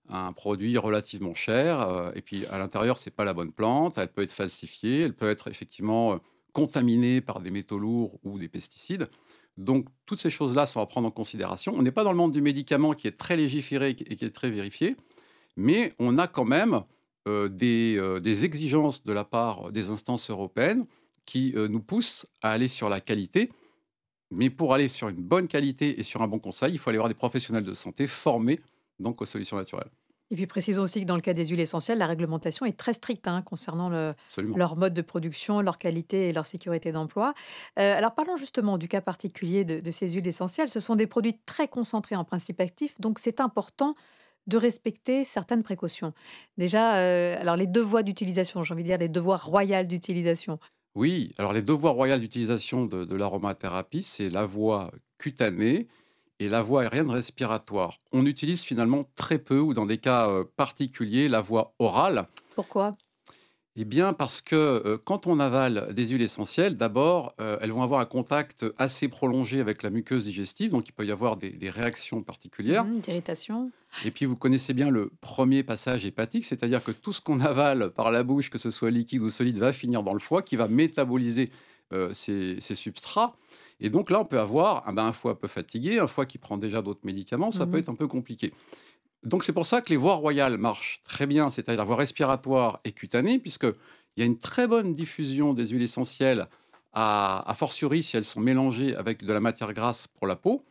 un 0.09 0.33
produit 0.33 0.77
relativement 0.77 1.35
cher. 1.35 2.11
et 2.15 2.21
puis 2.21 2.45
à 2.47 2.57
l'intérieur, 2.57 2.97
c'est 2.97 3.11
pas 3.11 3.23
la 3.23 3.33
bonne 3.33 3.51
plante. 3.51 3.97
Elle 3.97 4.11
peut 4.11 4.23
être 4.23 4.33
falsifiée. 4.33 5.03
Elle 5.03 5.13
peut 5.13 5.29
être 5.29 5.47
effectivement 5.47 6.19
contaminés 6.53 7.21
par 7.21 7.41
des 7.41 7.51
métaux 7.51 7.77
lourds 7.77 8.19
ou 8.23 8.39
des 8.39 8.49
pesticides. 8.49 9.09
Donc, 9.57 9.87
toutes 10.05 10.19
ces 10.19 10.29
choses-là 10.29 10.65
sont 10.65 10.79
à 10.79 10.85
prendre 10.85 11.07
en 11.07 11.11
considération. 11.11 11.73
On 11.75 11.81
n'est 11.81 11.91
pas 11.91 12.03
dans 12.03 12.11
le 12.11 12.17
monde 12.17 12.31
du 12.31 12.41
médicament 12.41 12.93
qui 12.93 13.07
est 13.07 13.17
très 13.17 13.35
légiféré 13.35 13.89
et 13.89 14.15
qui 14.15 14.25
est 14.25 14.29
très 14.29 14.49
vérifié, 14.49 14.95
mais 15.57 15.93
on 15.99 16.17
a 16.17 16.27
quand 16.27 16.45
même 16.45 16.83
euh, 17.27 17.49
euh, 17.61 18.19
des, 18.19 18.45
exigences 18.45 19.03
de 19.03 19.11
la 19.11 19.25
part 19.25 19.71
des 19.71 19.89
instances 19.89 20.29
européennes 20.29 20.85
qui 21.25 21.53
euh, 21.55 21.67
nous 21.67 21.81
poussent 21.81 22.25
à 22.41 22.51
aller 22.51 22.69
sur 22.69 22.89
la 22.89 23.01
qualité. 23.01 23.51
Mais 24.31 24.49
pour 24.49 24.73
aller 24.73 24.87
sur 24.87 25.09
une 25.09 25.21
bonne 25.21 25.47
qualité 25.47 25.99
et 25.99 26.03
sur 26.03 26.21
un 26.21 26.27
bon 26.27 26.39
conseil, 26.39 26.73
il 26.73 26.77
faut 26.77 26.89
aller 26.89 26.97
voir 26.97 27.09
des 27.09 27.15
professionnels 27.15 27.63
de 27.63 27.73
santé 27.73 28.07
formés 28.07 28.61
donc 28.99 29.21
aux 29.21 29.25
solutions 29.25 29.57
naturelles. 29.57 29.89
Et 30.31 30.35
puis 30.35 30.45
précisons 30.45 30.83
aussi 30.83 31.01
que 31.01 31.05
dans 31.05 31.15
le 31.15 31.21
cas 31.21 31.33
des 31.33 31.45
huiles 31.45 31.59
essentielles, 31.59 31.97
la 31.97 32.07
réglementation 32.07 32.65
est 32.65 32.77
très 32.77 32.93
stricte 32.93 33.27
hein, 33.27 33.41
concernant 33.41 33.89
leur 34.37 34.75
mode 34.75 34.93
de 34.93 35.01
production, 35.01 35.61
leur 35.61 35.77
qualité 35.77 36.29
et 36.29 36.33
leur 36.33 36.45
sécurité 36.45 36.91
d'emploi. 36.91 37.33
Euh, 37.79 37.95
alors 37.95 38.13
parlons 38.13 38.37
justement 38.37 38.77
du 38.77 38.87
cas 38.87 39.01
particulier 39.01 39.65
de, 39.65 39.91
ces 39.91 40.09
huiles 40.09 40.27
essentielles. 40.27 40.69
Ce 40.69 40.79
sont 40.79 40.95
des 40.95 41.07
produits 41.07 41.37
très 41.45 41.67
concentrés 41.67 42.15
en 42.15 42.23
principe 42.23 42.61
actif, 42.61 42.99
donc 42.99 43.17
c'est 43.17 43.41
important 43.41 43.95
de 44.47 44.57
respecter 44.57 45.23
certaines 45.23 45.63
précautions. 45.63 46.13
Déjà, 46.57 46.97
euh, 46.97 47.35
alors 47.39 47.55
les 47.55 47.67
deux 47.67 47.81
voies 47.81 48.03
d'utilisation, 48.03 48.63
j'ai 48.63 48.73
envie 48.73 48.83
de 48.83 48.87
dire 48.87 48.97
les 48.97 49.09
deux 49.09 49.19
voies 49.19 49.37
royales 49.37 49.87
d'utilisation. 49.87 50.59
Oui, 50.95 51.33
alors 51.37 51.53
les 51.53 51.61
deux 51.61 51.73
voies 51.73 51.91
royales 51.91 52.19
d'utilisation 52.19 52.85
de, 52.85 53.05
de 53.05 53.15
l'aromathérapie, 53.15 54.03
c'est 54.03 54.29
la 54.29 54.45
voie 54.45 54.91
cutanée 55.17 55.87
et 56.39 56.49
la 56.49 56.61
voie 56.61 56.83
aérienne 56.83 57.09
respiratoire. 57.09 57.99
On 58.11 58.25
utilise 58.25 58.61
finalement 58.61 59.05
très 59.15 59.39
peu, 59.39 59.59
ou 59.59 59.73
dans 59.73 59.85
des 59.85 59.97
cas 59.97 60.29
euh, 60.29 60.45
particuliers, 60.55 61.27
la 61.27 61.41
voie 61.41 61.73
orale. 61.79 62.27
Pourquoi? 62.55 62.95
Eh 63.75 63.85
bien, 63.85 64.13
parce 64.13 64.41
que 64.41 64.55
euh, 64.55 64.97
quand 64.97 65.27
on 65.27 65.39
avale 65.39 65.93
des 65.93 66.07
huiles 66.07 66.21
essentielles, 66.21 66.75
d'abord, 66.75 67.33
euh, 67.39 67.57
elles 67.61 67.71
vont 67.71 67.83
avoir 67.83 67.99
un 67.99 68.05
contact 68.05 68.65
assez 68.77 69.07
prolongé 69.07 69.59
avec 69.59 69.83
la 69.83 69.89
muqueuse 69.89 70.23
digestive, 70.23 70.71
donc 70.71 70.87
il 70.87 70.91
peut 70.91 71.05
y 71.05 71.11
avoir 71.11 71.35
des, 71.35 71.69
réactions 71.69 72.23
particulières. 72.23 72.85
Mmh, 72.85 72.99
d'irritation. 72.99 73.71
Et 74.05 74.11
puis, 74.11 74.25
vous 74.25 74.35
connaissez 74.35 74.73
bien 74.73 74.89
le 74.89 75.11
premier 75.21 75.63
passage 75.63 76.05
hépatique, 76.05 76.45
c'est-à-dire 76.45 76.83
que 76.83 76.91
tout 76.91 77.13
ce 77.13 77.21
qu'on 77.21 77.39
avale 77.41 77.91
par 77.91 78.11
la 78.11 78.23
bouche, 78.23 78.49
que 78.49 78.57
ce 78.57 78.71
soit 78.71 78.91
liquide 78.91 79.21
ou 79.21 79.29
solide, 79.29 79.57
va 79.57 79.73
finir 79.73 80.03
dans 80.03 80.13
le 80.13 80.19
foie, 80.19 80.41
qui 80.41 80.55
va 80.55 80.67
métaboliser 80.67 81.51
ces, 82.11 82.57
ces 82.59 82.75
substrats. 82.75 83.35
Et 83.79 83.89
donc 83.89 84.09
là, 84.09 84.19
on 84.21 84.25
peut 84.25 84.39
avoir 84.39 84.87
un, 84.87 84.93
ben, 84.93 85.05
un 85.05 85.13
foie 85.13 85.31
un 85.31 85.35
peu 85.35 85.47
fatigué, 85.47 85.99
un 85.99 86.07
foie 86.07 86.25
qui 86.25 86.37
prend 86.37 86.57
déjà 86.57 86.81
d'autres 86.81 87.05
médicaments, 87.05 87.51
ça 87.51 87.65
peut 87.65 87.77
mmh 87.77 87.79
être 87.79 87.89
un 87.89 87.95
peu 87.95 88.07
compliqué. 88.07 88.53
Donc 89.23 89.43
c'est 89.43 89.53
pour 89.53 89.65
ça 89.65 89.81
que 89.81 89.89
les 89.89 89.97
voies 89.97 90.15
royales 90.15 90.57
marchent 90.57 91.01
très 91.03 91.27
bien, 91.27 91.49
c'est-à-dire 91.49 91.79
la 91.79 91.85
voie 91.85 91.97
respiratoire 91.97 92.79
et 92.83 92.91
cutanée, 92.91 93.39
puisqu'il 93.39 93.73
y 94.17 94.21
a 94.21 94.25
une 94.25 94.39
très 94.39 94.67
bonne 94.67 94.93
diffusion 94.93 95.53
des 95.53 95.67
huiles 95.67 95.81
essentielles, 95.81 96.47
à, 96.93 97.53
fortiori 97.55 98.03
si 98.03 98.17
elles 98.17 98.25
sont 98.25 98.39
mélangées 98.39 98.95
avec 98.95 99.23
de 99.23 99.31
la 99.31 99.39
matière 99.39 99.73
grasse 99.73 100.07
pour 100.07 100.27
la 100.27 100.35
peau. 100.35 100.63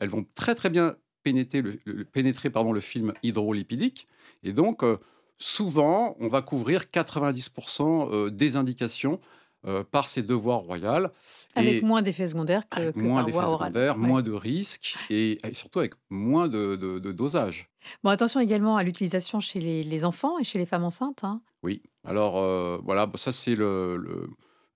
Elles 0.00 0.08
vont 0.08 0.26
très 0.34 0.54
très 0.54 0.70
bien 0.70 0.96
pénétrer 1.22 1.62
le, 1.62 2.04
pénétrer, 2.04 2.50
pardon, 2.50 2.72
le 2.72 2.80
film 2.80 3.12
hydrolipidique. 3.22 4.08
Et 4.42 4.52
donc, 4.52 4.82
euh, 4.82 4.98
souvent, 5.38 6.16
on 6.18 6.28
va 6.28 6.42
couvrir 6.42 6.82
90% 6.92 8.10
euh, 8.10 8.30
des 8.30 8.56
indications 8.56 9.20
euh, 9.64 9.84
par 9.84 10.08
ces 10.08 10.22
devoirs 10.22 10.58
royales. 10.58 11.12
Avec 11.54 11.84
moins 11.84 12.02
d'effets 12.02 12.26
secondaires 12.26 12.68
que, 12.68 12.90
que 12.90 12.98
moins 12.98 13.22
d'effets 13.22 13.38
secondaires, 13.38 13.96
moins 13.96 14.20
de 14.20 14.32
risques 14.32 14.96
et, 15.08 15.38
surtout 15.52 15.78
avec 15.78 15.92
moins 16.10 16.48
de, 16.48 16.98
dosage. 17.12 17.70
Bon, 18.02 18.10
attention 18.10 18.40
également 18.40 18.76
à 18.76 18.82
l'utilisation 18.82 19.38
chez 19.38 19.60
les, 19.60 20.04
enfants 20.04 20.36
et 20.40 20.44
chez 20.44 20.58
les 20.58 20.66
femmes 20.66 20.82
enceintes. 20.82 21.22
Hein. 21.22 21.42
Oui, 21.62 21.80
alors 22.04 22.38
euh, 22.38 22.80
voilà, 22.82 23.08
ça 23.14 23.30
c'est 23.30 23.54
le, 23.54 24.28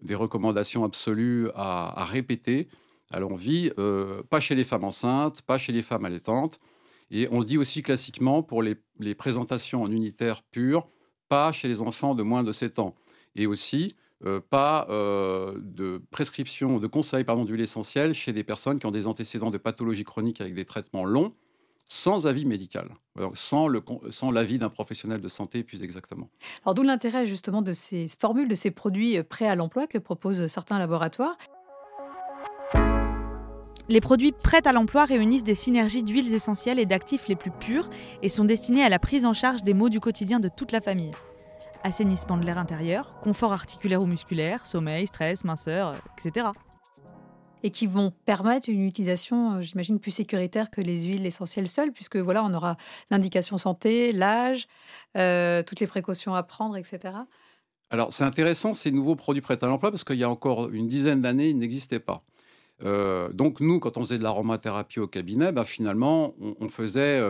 des 0.03 0.15
recommandations 0.15 0.85
absolues 0.85 1.49
à, 1.57 2.05
répéter 2.05 2.69
à 3.11 3.19
l'envie, 3.19 3.73
euh, 3.79 4.23
pas 4.23 4.39
chez 4.39 4.55
les 4.55 4.63
femmes 4.63 4.85
enceintes, 4.85 5.43
pas 5.43 5.59
chez 5.59 5.73
les 5.73 5.83
femmes 5.83 6.05
allaitantes. 6.05 6.61
Et 7.11 7.27
on 7.33 7.43
dit 7.43 7.59
aussi 7.59 7.83
classiquement 7.83 8.45
pour 8.45 8.63
les, 8.63 8.77
les 9.01 9.17
présentations 9.17 9.83
en 9.83 9.91
unitaire 9.91 10.45
pur, 10.45 10.87
pas 11.29 11.51
chez 11.51 11.67
les 11.67 11.81
enfants 11.81 12.15
de 12.15 12.23
moins 12.23 12.45
de 12.45 12.53
7 12.53 12.79
ans. 12.79 12.95
Et 13.35 13.47
aussi, 13.47 13.97
euh, 14.25 14.41
pas 14.41 14.87
euh, 14.89 15.59
de 15.59 16.03
prescription, 16.11 16.79
de 16.79 16.87
conseil 16.87 17.23
pardon, 17.25 17.45
d'huile 17.45 17.61
essentielle 17.61 18.15
chez 18.15 18.33
des 18.33 18.45
personnes 18.45 18.79
qui 18.79 18.87
ont 18.87 18.91
des 18.91 19.07
antécédents 19.07 19.51
de 19.51 19.59
pathologie 19.59 20.05
chronique 20.05 20.41
avec 20.41 20.55
des 20.55 20.65
traitements 20.65 21.05
longs, 21.05 21.35
sans 21.85 22.27
avis 22.27 22.47
médical, 22.47 22.89
sans, 23.35 23.69
le, 23.69 23.83
sans 24.11 24.31
l'avis 24.31 24.59
d'un 24.59 24.71
professionnel 24.71 25.21
de 25.21 25.29
santé 25.29 25.63
plus 25.63 25.83
exactement. 25.83 26.31
Alors 26.65 26.75
d'où 26.75 26.83
l'intérêt 26.83 27.27
justement 27.27 27.61
de 27.61 27.75
ces 27.75 28.07
formules, 28.19 28.49
de 28.49 28.55
ces 28.55 28.71
produits 28.71 29.19
euh, 29.19 29.23
prêts 29.23 29.49
à 29.49 29.55
l'emploi 29.55 29.87
que 29.87 29.99
proposent 29.99 30.47
certains 30.47 30.79
laboratoires. 30.79 31.37
Les 33.89 34.01
produits 34.01 34.33
prêts 34.33 34.67
à 34.67 34.73
l'emploi 34.73 35.05
réunissent 35.05 35.45
des 35.45 35.55
synergies 35.55 36.03
d'huiles 36.03 36.35
essentielles 36.35 36.81
et 36.81 36.87
d'actifs 36.87 37.29
les 37.29 37.37
plus 37.37 37.53
purs 37.53 37.91
et 38.23 38.31
sont 38.31 38.45
destinés 38.45 38.83
à 38.83 38.89
la 38.89 38.99
prise 38.99 39.27
en 39.27 39.35
charge 39.35 39.63
des 39.63 39.75
maux 39.75 39.91
du 39.91 40.01
quotidien 40.01 40.41
de 40.41 40.49
toute 40.49 40.73
la 40.73 40.81
famille 40.81 41.13
assainissement 41.87 42.37
de 42.37 42.45
l'air 42.45 42.59
intérieur, 42.59 43.15
confort 43.21 43.53
articulaire 43.53 44.03
ou 44.03 44.07
musculaire, 44.07 44.67
sommeil, 44.67 45.07
stress, 45.07 45.45
minceur, 45.45 45.95
etc. 46.19 46.49
Et 47.63 47.71
qui 47.71 47.87
vont 47.87 48.13
permettre 48.25 48.69
une 48.69 48.85
utilisation, 48.85 49.53
euh, 49.53 49.61
j'imagine, 49.61 50.01
plus 50.01 50.11
sécuritaire 50.11 50.71
que 50.71 50.81
les 50.81 51.05
huiles 51.05 51.25
essentielles 51.25 51.69
seules, 51.69 51.93
puisque 51.93 52.17
voilà, 52.17 52.43
on 52.45 52.53
aura 52.55 52.77
l'indication 53.11 53.57
santé, 53.57 54.13
l'âge, 54.13 54.67
euh, 55.17 55.63
toutes 55.63 55.79
les 55.79 55.87
précautions 55.87 56.35
à 56.35 56.43
prendre, 56.43 56.77
etc. 56.77 57.15
Alors, 57.91 58.13
c'est 58.13 58.25
intéressant 58.25 58.75
ces 58.75 58.91
nouveaux 58.91 59.15
produits 59.15 59.41
prêts 59.41 59.63
à 59.63 59.67
l'emploi 59.67 59.93
parce 59.93 60.03
qu'il 60.03 60.17
y 60.17 60.25
a 60.25 60.31
encore 60.31 60.71
une 60.71 60.89
dizaine 60.89 61.23
d'années, 61.23 61.51
ils 61.51 61.59
n'existaient 61.59 62.01
pas. 62.01 62.25
Euh, 62.83 63.33
donc, 63.33 63.61
nous, 63.61 63.79
quand 63.79 63.97
on 63.97 64.03
faisait 64.03 64.19
de 64.19 64.25
l'aromathérapie 64.25 64.99
au 64.99 65.07
cabinet, 65.07 65.53
bah, 65.53 65.65
finalement, 65.65 66.35
on, 66.61 66.69
faisait 66.69 67.23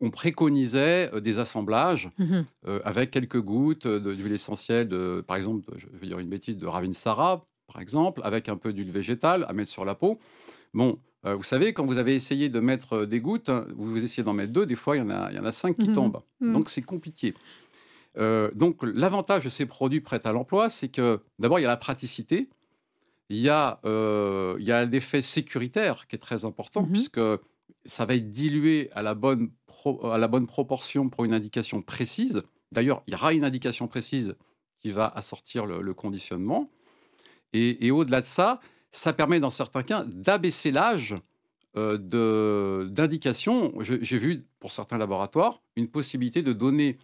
on, 0.00 0.10
préconisait 0.10 1.10
euh, 1.12 1.20
des 1.20 1.38
assemblages 1.38 2.10
mmh 2.18 2.42
euh, 2.66 2.80
avec 2.84 3.10
quelques 3.10 3.40
gouttes 3.40 3.86
d'huile 3.86 4.32
essentielle, 4.32 4.88
de, 4.88 5.22
par 5.26 5.36
exemple, 5.36 5.72
je 5.76 5.86
vais 5.92 6.06
dire 6.06 6.18
une 6.18 6.28
bêtise, 6.28 6.56
de 6.56 6.66
Ravinsara, 6.66 7.46
par 7.66 7.80
exemple, 7.80 8.20
avec 8.24 8.48
un 8.48 8.56
peu 8.56 8.72
d'huile 8.72 8.90
végétale 8.90 9.44
à 9.48 9.52
mettre 9.52 9.70
sur 9.70 9.84
la 9.84 9.94
peau. 9.94 10.18
Bon, 10.72 10.98
euh, 11.26 11.34
vous 11.34 11.42
savez, 11.42 11.72
quand 11.72 11.84
vous 11.84 11.98
avez 11.98 12.14
essayé 12.14 12.48
de 12.48 12.60
mettre 12.60 13.04
des 13.04 13.20
gouttes, 13.20 13.48
hein, 13.48 13.66
vous 13.76 14.02
essayez 14.02 14.22
d'en 14.22 14.32
mettre 14.32 14.52
deux, 14.52 14.66
des 14.66 14.74
fois, 14.74 14.96
il 14.96 15.00
y 15.00 15.02
en 15.02 15.10
a, 15.10 15.30
il 15.30 15.36
y 15.36 15.38
en 15.38 15.44
a 15.44 15.52
cinq 15.52 15.76
qui 15.76 15.88
mmh 15.88 15.94
tombent. 15.94 16.22
Mmh. 16.40 16.52
Donc, 16.52 16.70
c'est 16.70 16.82
compliqué. 16.82 17.34
donc, 18.16 18.82
l'avantage 18.82 19.44
de 19.44 19.48
ces 19.48 19.66
produits 19.66 20.00
prêts 20.00 20.20
à 20.24 20.32
l'emploi, 20.32 20.68
c'est 20.68 20.88
que 20.88 21.20
d'abord, 21.38 21.58
il 21.58 21.62
y 21.62 21.66
a 21.66 21.68
la 21.68 21.76
praticité. 21.76 22.48
il 23.28 23.38
y 23.38 23.48
a, 23.48 23.80
euh, 23.84 24.56
il 24.58 24.64
y 24.64 24.72
a 24.72 24.84
l'effet 24.84 25.22
sécuritaire 25.22 26.06
qui 26.06 26.16
est 26.16 26.18
très 26.18 26.44
important, 26.44 26.84
puisque 26.84 27.20
ça 27.86 28.06
va 28.06 28.14
être 28.14 28.30
dilué 28.30 28.90
à 28.92 29.02
la, 29.02 29.14
bonne 29.14 29.50
à 30.04 30.18
la 30.18 30.28
bonne 30.28 30.46
proportion 30.46 31.08
pour 31.08 31.24
une 31.24 31.34
indication 31.34 31.82
précise. 31.82 32.42
D'ailleurs, 32.72 33.02
il 33.06 33.12
y 33.12 33.14
aura 33.14 33.32
une 33.32 33.44
indication 33.44 33.86
précise 33.88 34.34
qui 34.80 34.90
va 34.90 35.06
assortir 35.06 35.66
le, 35.66 35.94
conditionnement. 35.94 36.70
Et, 37.52 37.90
au-delà 37.90 38.20
de 38.20 38.26
ça, 38.26 38.60
ça 38.90 39.12
permet 39.12 39.40
dans 39.40 39.50
certains 39.50 39.82
cas 39.82 40.04
d'abaisser 40.04 40.70
l'âge 40.70 41.14
euh, 41.76 42.84
d'indication. 42.88 43.72
J'ai 43.80 44.18
vu 44.18 44.46
pour 44.60 44.72
certains 44.72 44.98
laboratoires 44.98 45.62
une 45.76 45.88
possibilité 45.88 46.42
de 46.42 46.52
donner 46.52 46.98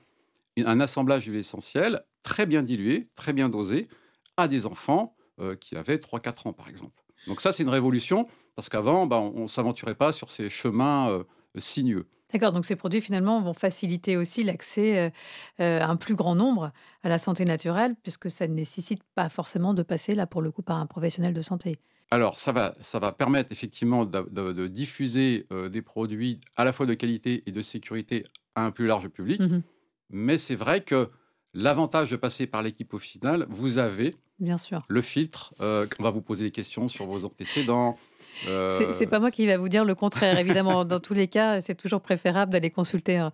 un 0.58 0.80
assemblage 0.80 1.24
d'huile 1.24 1.38
essentielle 1.38 2.02
très 2.22 2.46
bien 2.46 2.62
dilué, 2.62 3.06
très 3.14 3.32
bien 3.32 3.48
dosé 3.48 3.88
à 4.36 4.48
des 4.48 4.66
enfants 4.66 5.14
euh, 5.40 5.54
qui 5.56 5.76
avaient 5.76 5.96
3-4 5.96 6.48
ans, 6.48 6.52
par 6.52 6.68
exemple. 6.68 7.02
Donc 7.26 7.40
ça, 7.40 7.52
c'est 7.52 7.62
une 7.62 7.68
révolution, 7.68 8.26
parce 8.56 8.68
qu'avant, 8.68 9.06
bah, 9.06 9.18
on 9.18 9.42
ne 9.42 9.46
s'aventurait 9.48 9.94
pas 9.94 10.12
sur 10.12 10.30
ces 10.30 10.50
chemins 10.50 11.10
euh, 11.10 11.24
sinueux. 11.58 12.06
D'accord, 12.32 12.52
donc 12.52 12.64
ces 12.64 12.76
produits 12.76 13.00
finalement 13.00 13.40
vont 13.42 13.54
faciliter 13.54 14.16
aussi 14.16 14.44
l'accès 14.44 14.98
euh, 14.98 15.10
euh, 15.60 15.80
à 15.80 15.88
un 15.88 15.96
plus 15.96 16.14
grand 16.14 16.36
nombre 16.36 16.70
à 17.02 17.08
la 17.08 17.18
santé 17.18 17.44
naturelle, 17.44 17.96
puisque 18.02 18.30
ça 18.30 18.46
ne 18.46 18.54
nécessite 18.54 19.02
pas 19.16 19.28
forcément 19.28 19.74
de 19.74 19.82
passer 19.82 20.14
là 20.14 20.26
pour 20.28 20.40
le 20.40 20.52
coup 20.52 20.62
par 20.62 20.76
un 20.78 20.86
professionnel 20.86 21.34
de 21.34 21.42
santé. 21.42 21.78
Alors, 22.12 22.38
ça 22.38 22.52
va, 22.52 22.74
ça 22.80 22.98
va 23.00 23.10
permettre 23.12 23.50
effectivement 23.52 24.04
de, 24.04 24.26
de- 24.30 24.52
de 24.52 24.66
diffuser 24.68 25.46
euh, 25.52 25.68
des 25.68 25.82
produits 25.82 26.38
à 26.56 26.64
la 26.64 26.72
fois 26.72 26.86
de 26.86 26.94
qualité 26.94 27.42
et 27.46 27.52
de 27.52 27.62
sécurité 27.62 28.24
à 28.54 28.64
un 28.64 28.70
plus 28.70 28.86
large 28.86 29.08
public. 29.08 29.40
Mhm, 29.40 29.62
Mais 30.10 30.38
c'est 30.38 30.56
vrai 30.56 30.82
que 30.84 31.10
l'avantage 31.54 32.10
de 32.10 32.16
passer 32.16 32.46
par 32.46 32.62
l'équipe 32.62 32.94
officinale, 32.94 33.46
vous 33.48 33.78
avez 33.78 34.16
bien 34.38 34.58
sûr. 34.58 34.82
le 34.88 35.02
filtre. 35.02 35.52
euh, 35.60 35.86
on 35.98 36.02
va 36.04 36.10
vous 36.10 36.22
poser 36.22 36.44
des 36.44 36.50
questions 36.52 36.86
sur 36.88 37.06
vos 37.06 37.24
antécédents. 37.24 37.96
Euh, 38.48 38.92
C'est- 38.92 39.06
pas 39.06 39.18
moi 39.20 39.30
qui 39.30 39.46
va 39.46 39.56
vous 39.58 39.68
dire 39.68 39.84
le 39.84 39.94
contraire, 39.94 40.38
évidemment. 40.38 40.84
Dans 40.84 41.00
tous 41.00 41.14
les 41.14 41.28
cas, 41.28 41.60
c'est 41.60 41.74
toujours 41.74 42.00
préférable 42.00 42.52
d'aller 42.52 42.70
consulter 42.70 43.16
un, 43.18 43.32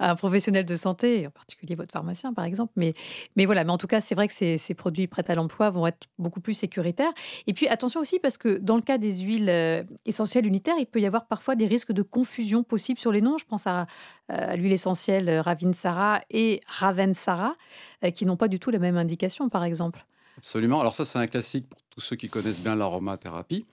un 0.00 0.14
professionnel 0.16 0.64
de 0.64 0.76
santé, 0.76 1.26
en 1.26 1.30
particulier 1.30 1.74
votre 1.74 1.92
pharmacien, 1.92 2.32
par 2.32 2.44
exemple. 2.44 2.72
Mais, 2.76 2.94
mais 3.36 3.46
voilà, 3.46 3.64
mais 3.64 3.70
en 3.70 3.78
tout 3.78 3.86
cas, 3.86 4.00
c'est 4.00 4.14
vrai 4.14 4.26
que 4.28 4.34
ces, 4.34 4.58
ces 4.58 4.74
produits 4.74 5.06
prêts 5.06 5.24
à 5.30 5.34
l'emploi 5.34 5.70
vont 5.70 5.86
être 5.86 6.06
beaucoup 6.18 6.40
plus 6.40 6.54
sécuritaires. 6.54 7.12
Et 7.46 7.52
puis, 7.54 7.68
attention 7.68 8.00
aussi, 8.00 8.18
parce 8.18 8.38
que 8.38 8.58
dans 8.58 8.76
le 8.76 8.82
cas 8.82 8.98
des 8.98 9.20
huiles 9.20 9.48
euh, 9.48 9.84
essentielles 10.04 10.46
unitaires, 10.46 10.76
il 10.78 10.86
peut 10.86 11.00
y 11.00 11.06
avoir 11.06 11.26
parfois 11.26 11.54
des 11.56 11.66
risques 11.66 11.92
de 11.92 12.02
confusion 12.02 12.62
possibles 12.62 12.98
sur 13.00 13.12
les 13.12 13.20
noms. 13.20 13.38
Je 13.38 13.44
pense 13.44 13.66
à, 13.66 13.82
euh, 13.82 13.84
à 14.28 14.56
l'huile 14.56 14.72
essentielle 14.72 15.28
euh, 15.28 15.40
Ravinsara 15.42 16.20
et 16.30 16.60
Ravensara, 16.66 17.54
qui 18.14 18.26
n'ont 18.26 18.36
pas 18.36 18.48
du 18.48 18.58
tout 18.58 18.70
la 18.70 18.78
même 18.78 18.96
indication, 18.96 19.48
par 19.48 19.64
exemple. 19.64 20.04
Absolument. 20.38 20.80
Alors 20.80 20.94
ça, 20.94 21.04
c'est 21.04 21.18
un 21.18 21.26
classique 21.26 21.68
pour 21.68 21.78
tous 21.90 22.00
ceux 22.00 22.16
qui 22.16 22.28
connaissent 22.28 22.60
bien 22.60 22.74
l'aromathérapie. 22.76 23.64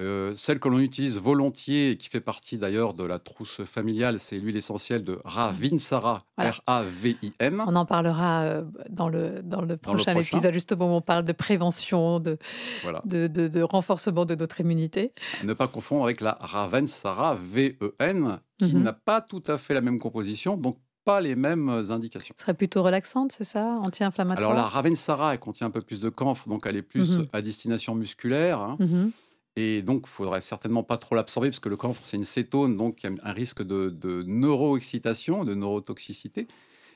Euh, 0.00 0.32
celle 0.36 0.58
que 0.60 0.68
l'on 0.68 0.78
utilise 0.78 1.18
volontiers 1.18 1.90
et 1.90 1.96
qui 1.96 2.08
fait 2.08 2.20
partie 2.20 2.56
d'ailleurs 2.58 2.94
de 2.94 3.04
la 3.04 3.18
trousse 3.18 3.62
familiale, 3.64 4.18
c'est 4.18 4.38
l'huile 4.38 4.56
essentielle 4.56 5.04
de 5.04 5.20
Ravinsara, 5.24 6.24
Voilà. 6.36 6.52
R-A-V-I-N. 6.66 7.62
On 7.66 7.76
en 7.76 7.84
parlera 7.84 8.42
euh, 8.42 8.64
dans 8.88 9.08
le, 9.08 9.42
dans 9.42 9.60
le 9.60 9.76
prochain 9.76 10.12
prochain. 10.14 10.36
épisode, 10.36 10.54
justement, 10.54 10.86
où 10.86 10.96
on 10.96 11.00
parle 11.02 11.24
de 11.24 11.32
prévention, 11.32 12.18
de, 12.20 12.38
Voilà. 12.82 13.02
de, 13.04 13.26
de- 13.26 13.48
de 13.48 13.62
renforcement 13.62 14.24
de 14.24 14.34
notre 14.34 14.60
immunité. 14.60 15.12
Ne 15.44 15.52
pas 15.52 15.68
confondre 15.68 16.04
avec 16.04 16.20
la 16.20 16.38
Ravensara, 16.40 17.36
V-E-N, 17.52 18.40
qui 18.58 18.74
Mhm. 18.74 18.82
n'a 18.82 18.92
pas 18.92 19.20
tout 19.20 19.42
à 19.46 19.58
fait 19.58 19.74
la 19.74 19.80
même 19.80 19.98
composition, 19.98 20.56
donc 20.56 20.78
pas 21.04 21.20
les 21.20 21.34
mêmes 21.34 21.68
indications. 21.90 22.34
Ce 22.38 22.42
serait 22.42 22.54
plutôt 22.54 22.82
relaxante, 22.82 23.32
c'est 23.32 23.44
ça 23.44 23.80
Anti-inflammatoire? 23.86 24.50
Alors 24.50 24.62
la 24.62 24.68
Ravensara, 24.68 25.32
elle 25.34 25.40
contient 25.40 25.66
un 25.66 25.70
peu 25.70 25.80
plus 25.80 26.00
de 26.00 26.08
camphre, 26.08 26.48
donc 26.48 26.64
elle 26.66 26.76
est 26.76 26.82
plus 26.82 27.18
Mhm. 27.18 27.24
à 27.32 27.42
destination 27.42 27.94
musculaire. 27.94 28.60
hein. 28.60 28.76
Mhm. 28.78 29.10
Et 29.56 29.82
donc, 29.82 30.02
il 30.06 30.10
faudrait 30.10 30.40
certainement 30.40 30.82
pas 30.82 30.96
trop 30.96 31.14
l'absorber 31.14 31.48
parce 31.50 31.58
que 31.60 31.68
le 31.68 31.76
camphre, 31.76 32.00
c'est 32.04 32.16
une 32.16 32.24
cétone, 32.24 32.76
donc 32.76 33.02
il 33.02 33.10
y 33.10 33.12
a 33.12 33.16
un 33.22 33.32
risque 33.32 33.62
de, 33.62 33.88
de 33.90 34.22
neuroexcitation, 34.26 35.44
de 35.44 35.54
neurotoxicité. 35.54 36.46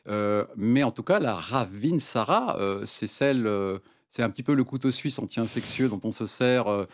Euh, 0.09 0.45
mais 0.57 0.83
en 0.83 0.91
tout 0.91 1.03
cas, 1.03 1.19
la 1.19 1.35
Ravinsara, 1.35 2.59
euh, 2.59 2.85
c'est 2.87 3.07
celle, 3.07 3.47
euh, 3.47 3.79
c'est 4.11 4.23
un 4.23 4.31
petit 4.31 4.43
peu 4.43 4.55
le 4.55 4.63
couteau 4.63 4.91
suisse 4.91 5.19
anti-infectieux 5.19 5.89
dont 5.89 6.01
on 6.05 6.13
se 6.13 6.27
sert 6.27 6.69
euh, 6.69 6.85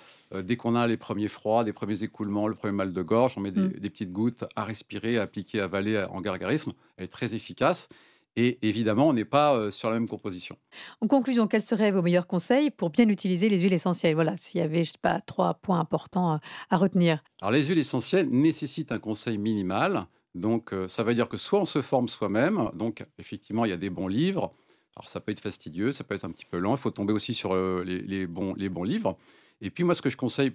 dès 0.42 0.56
qu'on 0.56 0.74
a 0.76 0.86
les 0.86 0.96
premiers 0.96 1.28
froids, 1.28 1.64
des 1.64 1.72
premiers 1.72 2.02
écoulements, 2.02 2.48
le 2.48 2.54
premier 2.54 2.72
mal 2.72 2.92
de 2.92 3.02
gorge. 3.02 3.34
On 3.36 3.40
met 3.40 3.52
des, 3.52 3.60
Mm. 3.60 3.72
des 3.80 3.90
petites 3.90 4.12
gouttes 4.12 4.44
à 4.56 4.64
respirer, 4.64 5.18
à 5.18 5.22
appliquer, 5.22 5.60
à 5.60 5.64
avaler 5.64 6.04
en 6.10 6.20
gargarisme. 6.20 6.72
Elle 6.96 7.04
est 7.04 7.08
très 7.08 7.34
efficace. 7.34 7.88
Et 8.36 8.58
évidemment, 8.62 9.08
on 9.08 9.12
n'est 9.12 9.24
pas 9.24 9.70
sur 9.70 9.90
la 9.90 9.94
même 9.94 10.08
composition. 10.08 10.56
En 11.00 11.08
conclusion, 11.08 11.46
quels 11.46 11.62
seraient 11.62 11.90
vos 11.90 12.02
meilleurs 12.02 12.26
conseils 12.26 12.70
pour 12.70 12.90
bien 12.90 13.08
utiliser 13.08 13.48
les 13.48 13.58
huiles 13.58 13.72
essentielles? 13.72 14.14
Voilà, 14.14 14.36
s'il 14.36 14.60
y 14.60 14.64
avait, 14.64 14.84
je 14.84 14.92
sais 14.92 14.98
pas, 15.02 15.20
trois 15.20 15.54
points 15.54 15.80
importants 15.80 16.38
à, 16.70 16.76
retenir. 16.76 17.22
Alors, 17.40 17.50
les 17.50 17.64
huiles 17.64 17.78
essentielles 17.78 18.28
nécessitent 18.30 18.92
un 18.92 18.98
conseil 18.98 19.36
minimal. 19.36 20.06
Donc, 20.36 20.72
ça 20.86 21.02
veut 21.02 21.14
dire 21.14 21.28
que 21.28 21.36
soit 21.36 21.60
on 21.60 21.64
se 21.64 21.82
forme 21.82 22.08
soi-même. 22.08 22.70
Donc, 22.74 23.04
effectivement, 23.18 23.64
il 23.64 23.70
y 23.70 23.74
a 23.74 23.76
des 23.76 23.90
bons 23.90 24.08
livres. 24.08 24.54
Alors, 24.96 25.08
ça 25.08 25.20
peut 25.20 25.32
être 25.32 25.40
fastidieux, 25.40 25.90
ça 25.92 26.04
peut 26.04 26.14
être 26.14 26.24
un 26.24 26.30
petit 26.30 26.44
peu 26.44 26.58
lent. 26.58 26.74
Il 26.74 26.78
faut 26.78 26.90
tomber 26.90 27.12
aussi 27.12 27.34
sur 27.34 27.54
les, 27.54 28.00
les 28.00 28.26
bons, 28.26 28.54
les 28.54 28.68
bons 28.68 28.84
livres. 28.84 29.16
Et 29.60 29.70
puis, 29.70 29.82
moi, 29.82 29.94
ce 29.94 30.02
que 30.02 30.10
je 30.10 30.16
conseille 30.16 30.52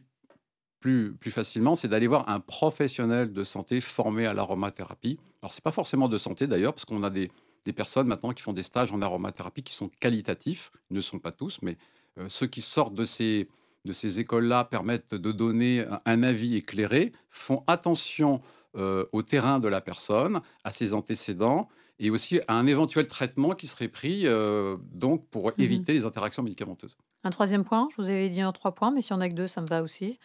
plus, 0.79 1.13
plus 1.13 1.31
facilement, 1.31 1.75
c'est 1.75 1.87
d'aller 1.87 2.07
voir 2.07 2.29
un 2.29 2.39
professionnel 2.39 3.33
de 3.33 3.43
santé 3.43 3.81
formé 3.81 4.25
à 4.25 4.33
l'aromathérapie. 4.33 5.19
Alors, 5.41 5.51
c'est 5.51 5.63
pas 5.63 5.71
forcément 5.71 6.07
de 6.07 6.17
santé 6.17 6.47
d'ailleurs, 6.47 6.73
parce 6.73 6.85
qu'on 6.85 7.03
a 7.03 7.09
des, 7.09 7.31
des 7.65 7.73
personnes 7.73 8.07
maintenant 8.07 8.31
qui 8.31 8.43
font 8.43 8.53
des 8.53 8.63
stages 8.63 8.91
en 8.91 9.01
aromathérapie 9.01 9.63
qui 9.63 9.73
sont 9.73 9.89
qualitatifs. 9.99 10.71
Ils 10.91 10.95
ne 10.97 11.01
sont 11.01 11.19
pas 11.19 11.31
tous, 11.31 11.59
mais 11.61 11.77
euh, 12.17 12.27
ceux 12.29 12.47
qui 12.47 12.61
sortent 12.61 12.93
de 12.95 13.05
ces, 13.05 13.49
de 13.85 13.93
ces 13.93 14.19
écoles-là 14.19 14.63
permettent 14.65 15.13
de 15.15 15.31
donner 15.31 15.81
un, 15.81 15.99
un 16.05 16.23
avis 16.23 16.55
éclairé, 16.55 17.11
font 17.29 17.63
attention 17.67 18.41
euh, 18.77 19.05
au 19.13 19.23
terrain 19.23 19.59
de 19.59 19.67
la 19.67 19.81
personne, 19.81 20.41
à 20.63 20.71
ses 20.71 20.93
antécédents 20.93 21.67
et 21.97 22.09
aussi 22.09 22.41
à 22.49 22.55
un 22.55 22.67
éventuel 22.67 23.07
traitement 23.07 23.51
qui 23.51 23.67
serait 23.67 23.87
pris 23.87 24.27
euh, 24.27 24.75
donc 24.91 25.25
pour 25.29 25.45
Mhm. 25.47 25.53
éviter 25.63 25.93
les 25.93 26.03
interactions 26.05 26.43
médicamenteuses. 26.43 26.97
Un 27.23 27.29
troisième 27.31 27.63
point, 27.63 27.87
je 27.95 28.01
vous 28.01 28.09
avais 28.09 28.29
dit 28.29 28.43
en 28.43 28.51
trois 28.51 28.75
points, 28.75 28.91
mais 28.91 29.01
si 29.01 29.13
on 29.13 29.21
a 29.21 29.29
que 29.29 29.33
deux, 29.33 29.47
ça 29.47 29.61
me 29.61 29.65
va 29.67 29.81
aussi. 29.81 30.19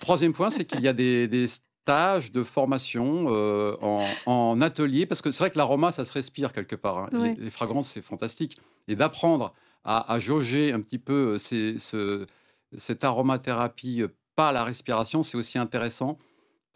Troisième 0.00 0.32
point, 0.32 0.50
c'est 0.50 0.64
qu'il 0.64 0.80
y 0.80 0.88
a 0.88 0.92
des, 0.92 1.28
des 1.28 1.46
de 1.86 2.42
formation 2.42 3.26
euh, 3.28 3.76
en, 3.80 4.04
en 4.26 4.60
atelier, 4.60 5.06
parce 5.06 5.22
que 5.22 5.30
c'est 5.30 5.38
vrai 5.38 5.50
que 5.50 5.58
l'aroma, 5.58 5.92
ça 5.92 6.04
se 6.04 6.12
respire 6.12 6.52
quelque 6.52 6.76
part. 6.76 6.98
hein. 6.98 7.08
Ouais. 7.12 7.34
Les, 7.36 7.44
les 7.44 7.50
fragrances, 7.50 7.88
c'est 7.88 8.02
fantastique. 8.02 8.56
Et 8.88 8.96
d'apprendre 8.96 9.54
à, 9.84 10.12
à 10.12 10.18
jauger 10.18 10.72
un 10.72 10.80
petit 10.80 10.98
peu 10.98 11.34
euh, 11.34 11.38
ces- 11.38 11.78
ce- 11.78 12.26
cette 12.76 13.04
aromathérapie 13.04 14.02
euh, 14.02 14.08
par 14.34 14.52
la 14.52 14.64
respiration, 14.64 15.22
c'est 15.22 15.36
aussi 15.36 15.58
intéressant 15.58 16.18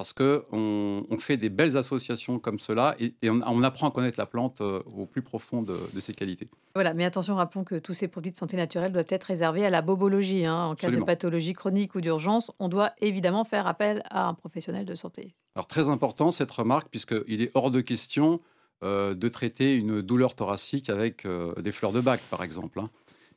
parce 0.01 0.15
que 0.15 0.47
on, 0.51 1.19
fait 1.19 1.37
des 1.37 1.51
belles 1.51 1.77
associations 1.77 2.39
comme 2.39 2.59
cela 2.59 2.97
et, 2.99 3.13
et 3.21 3.29
on, 3.29 3.43
on 3.47 3.63
apprend 3.63 3.91
à 3.91 3.91
connaître 3.91 4.19
la 4.19 4.25
plante 4.25 4.63
euh, 4.63 4.83
au 4.97 5.05
plus 5.05 5.21
profond 5.21 5.61
de, 5.61 5.77
de 5.93 6.01
ses 6.01 6.15
qualités. 6.15 6.49
Voilà, 6.75 6.95
mais 6.95 7.05
attention, 7.05 7.37
rappelons 7.37 7.65
que 7.65 7.75
tous 7.75 7.93
ces 7.93 8.09
produits 8.09 8.33
de 8.33 8.37
santé 8.39 8.57
naturelle 8.57 8.93
doivent 8.93 9.05
être 9.11 9.25
réservés 9.25 9.67
à 9.67 9.69
la 9.69 9.83
bobologie. 9.83 10.47
hein. 10.47 10.69
En 10.69 10.75
cas 10.75 10.91
de 10.91 11.01
pathologie 11.03 11.53
chronique 11.53 11.95
ou 11.97 12.01
d'urgence, 12.01 12.51
on 12.59 12.69
doit 12.69 12.93
évidemment 13.03 13.45
faire 13.45 13.67
appel 13.67 14.03
à 14.09 14.27
un 14.27 14.33
professionnel 14.33 14.87
de 14.87 14.95
santé. 14.95 15.35
Alors 15.55 15.67
très 15.67 15.91
important 15.91 16.31
cette 16.31 16.51
remarque 16.51 16.89
puisqu'il 16.89 17.43
est 17.43 17.51
hors 17.53 17.71
de 17.71 17.83
question 17.83 18.41
euh, 18.83 19.15
de 19.15 19.29
traiter 19.29 19.77
une 19.77 20.01
douleur 20.01 20.35
thoracique 20.35 20.89
avec 20.89 21.27
euh, 21.27 21.53
des 21.61 21.73
fleurs 21.73 21.93
de 21.93 22.01
bac 22.01 22.23
par 22.31 22.43
exemple. 22.43 22.81
hein. 22.81 22.85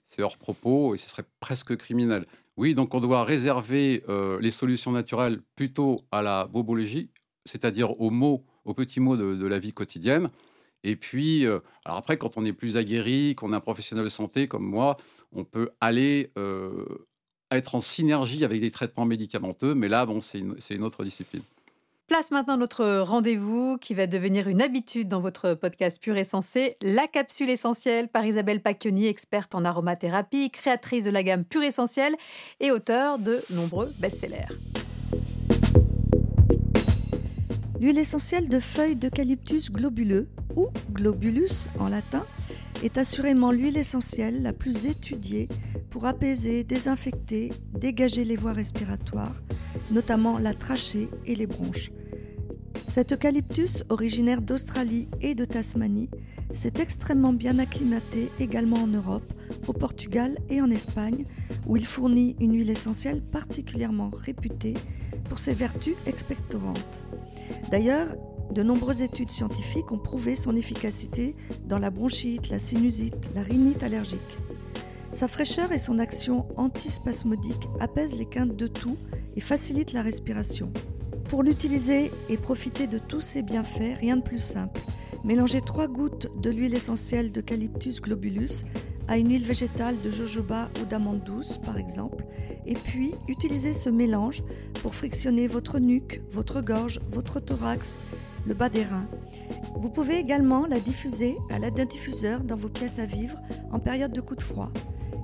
C'est 0.05 0.21
hors 0.21 0.37
propos 0.37 0.95
et 0.95 0.97
ce 0.97 1.09
serait 1.09 1.25
presque 1.41 1.75
criminel. 1.75 2.25
Oui, 2.55 2.75
donc 2.75 2.93
on 2.93 2.99
doit 2.99 3.23
réserver 3.23 4.03
euh, 4.09 4.39
les 4.39 4.51
solutions 4.51 4.91
naturelles 4.91 5.41
plutôt 5.55 6.01
à 6.11 6.21
la 6.21 6.45
bobologie, 6.45 7.09
c'est-à-dire 7.45 7.99
aux 7.99 8.11
mots, 8.11 8.45
aux 8.65 8.73
petits 8.75 8.99
mots 8.99 9.17
de, 9.17 9.47
la 9.47 9.59
vie 9.59 9.73
quotidienne. 9.73 10.29
Et 10.83 10.95
puis, 10.95 11.45
euh, 11.45 11.59
alors 11.85 11.97
après, 11.97 12.17
quand 12.17 12.37
on 12.37 12.45
est 12.45 12.53
plus 12.53 12.77
aguerri, 12.77 13.35
qu'on 13.35 13.53
est 13.53 13.55
un 13.55 13.59
professionnel 13.59 14.05
de 14.05 14.09
santé 14.09 14.47
comme 14.47 14.65
moi, 14.65 14.97
on 15.31 15.45
peut 15.45 15.71
aller 15.81 16.31
euh, 16.37 16.85
être 17.49 17.73
en 17.75 17.79
synergie 17.79 18.45
avec 18.45 18.61
des 18.61 18.71
traitements 18.71 19.05
médicamenteux, 19.05 19.73
mais 19.73 19.87
là, 19.87 20.05
bon, 20.05 20.21
c'est 20.21 20.39
une 20.39 20.83
autre 20.83 21.03
discipline. 21.03 21.43
Place 22.07 22.31
maintenant 22.31 22.57
notre 22.57 22.99
rendez-vous 22.99 23.77
qui 23.77 23.93
va 23.93 24.07
devenir 24.07 24.49
une 24.49 24.61
habitude 24.61 25.07
dans 25.07 25.21
votre 25.21 25.53
podcast 25.53 26.01
Pur 26.01 26.17
et 26.17 26.25
Sensé, 26.25 26.75
la 26.81 27.07
capsule 27.07 27.49
essentielle 27.49 28.09
par 28.09 28.25
Isabelle 28.25 28.61
Pacchioni, 28.61 29.07
experte 29.07 29.55
en 29.55 29.63
aromathérapie, 29.63 30.51
créatrice 30.51 31.05
de 31.05 31.11
la 31.11 31.23
gamme 31.23 31.45
Pur 31.45 31.63
Essentiel 31.63 32.15
et 32.59 32.71
auteure 32.71 33.19
de 33.19 33.41
nombreux 33.49 33.89
best-sellers. 33.99 34.49
L'huile 37.79 37.97
essentielle 37.97 38.49
de 38.49 38.59
feuilles 38.59 38.97
d'eucalyptus 38.97 39.71
globuleux, 39.71 40.27
ou 40.57 40.67
globulus 40.91 41.69
en 41.79 41.87
latin, 41.87 42.25
est 42.83 42.97
assurément 42.97 43.51
l'huile 43.51 43.77
essentielle 43.77 44.43
la 44.43 44.51
plus 44.51 44.87
étudiée 44.87 45.47
pour 45.89 46.05
apaiser, 46.05 46.65
désinfecter, 46.65 47.53
dégager 47.73 48.25
les 48.25 48.35
voies 48.35 48.53
respiratoires, 48.53 49.35
notamment 49.93 50.37
la 50.39 50.53
trachée 50.53 51.09
et 51.25 51.35
les 51.35 51.47
bronches. 51.47 51.91
Cet 52.87 53.11
eucalyptus, 53.11 53.83
originaire 53.89 54.41
d'Australie 54.41 55.07
et 55.21 55.35
de 55.35 55.45
Tasmanie, 55.45 56.09
C'est 56.55 56.79
extrêmement 56.79 57.33
bien 57.33 57.57
acclimaté 57.57 58.29
également 58.39 58.83
en 58.83 58.87
Europe, 58.87 59.33
au 59.65 59.73
Portugal 59.73 60.37
et 60.49 60.61
en 60.61 60.69
Espagne, 60.69 61.25
où 61.65 61.75
il 61.77 61.85
fournit 61.85 62.35
une 62.39 62.55
huile 62.55 62.69
essentielle 62.69 63.23
particulièrement 63.23 64.11
réputée 64.13 64.75
pour 65.29 65.39
ses 65.39 65.55
vertus 65.55 65.95
expectorantes. 66.05 67.01
D'ailleurs, 67.71 68.15
de 68.51 68.61
nombreuses 68.61 69.01
études 69.01 69.31
scientifiques 69.31 69.91
ont 69.91 69.97
prouvé 69.97 70.35
son 70.35 70.55
efficacité 70.55 71.35
dans 71.65 71.79
la 71.79 71.89
bronchite, 71.89 72.49
la 72.49 72.59
sinusite, 72.59 73.15
la 73.33 73.41
rhinite 73.41 73.81
allergique. 73.81 74.37
Sa 75.13 75.27
fraîcheur 75.27 75.71
et 75.71 75.77
son 75.77 75.99
action 75.99 76.47
antispasmodique 76.57 77.69
apaisent 77.79 78.17
les 78.17 78.25
quintes 78.25 78.55
de 78.55 78.65
toux 78.65 78.97
et 79.35 79.41
facilitent 79.41 79.93
la 79.93 80.01
respiration. 80.01 80.73
Pour 81.29 81.43
l'utiliser 81.43 82.11
et 82.29 82.37
profiter 82.37 82.87
de 82.87 82.97
tous 82.97 83.21
ses 83.21 83.43
bienfaits, 83.43 83.95
rien 83.99 84.17
de 84.17 84.23
plus 84.23 84.39
simple. 84.39 84.81
Mélangez 85.23 85.61
3 85.61 85.87
gouttes 85.87 86.31
de 86.41 86.49
l'huile 86.49 86.73
essentielle 86.73 87.31
d'Eucalyptus 87.31 88.01
globulus 88.01 88.65
à 89.07 89.19
une 89.19 89.29
huile 89.29 89.43
végétale 89.43 89.95
de 90.03 90.09
jojoba 90.09 90.71
ou 90.81 90.85
d'amande 90.85 91.23
douce 91.23 91.59
par 91.59 91.77
exemple, 91.77 92.25
et 92.65 92.73
puis 92.73 93.13
utilisez 93.27 93.73
ce 93.73 93.89
mélange 93.89 94.43
pour 94.81 94.95
frictionner 94.95 95.47
votre 95.47 95.77
nuque, 95.77 96.21
votre 96.31 96.61
gorge, 96.61 96.99
votre 97.11 97.39
thorax, 97.39 97.99
le 98.47 98.55
bas 98.55 98.69
des 98.69 98.83
reins. 98.83 99.07
Vous 99.75 99.89
pouvez 99.89 100.17
également 100.17 100.65
la 100.65 100.79
diffuser 100.79 101.37
à 101.51 101.59
l'aide 101.59 101.75
d'un 101.75 101.85
diffuseur 101.85 102.43
dans 102.43 102.55
vos 102.55 102.69
pièces 102.69 102.97
à 102.97 103.05
vivre 103.05 103.37
en 103.71 103.79
période 103.79 104.11
de 104.11 104.21
coup 104.21 104.35
de 104.35 104.41
froid, 104.41 104.71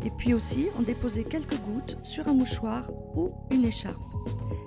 et 0.06 0.12
puis 0.12 0.34
aussi 0.34 0.68
en 0.78 0.82
déposer 0.82 1.24
quelques 1.24 1.60
gouttes 1.60 1.98
sur 2.04 2.28
un 2.28 2.34
mouchoir 2.34 2.92
ou 3.16 3.32
une 3.52 3.66
écharpe. 3.66 3.98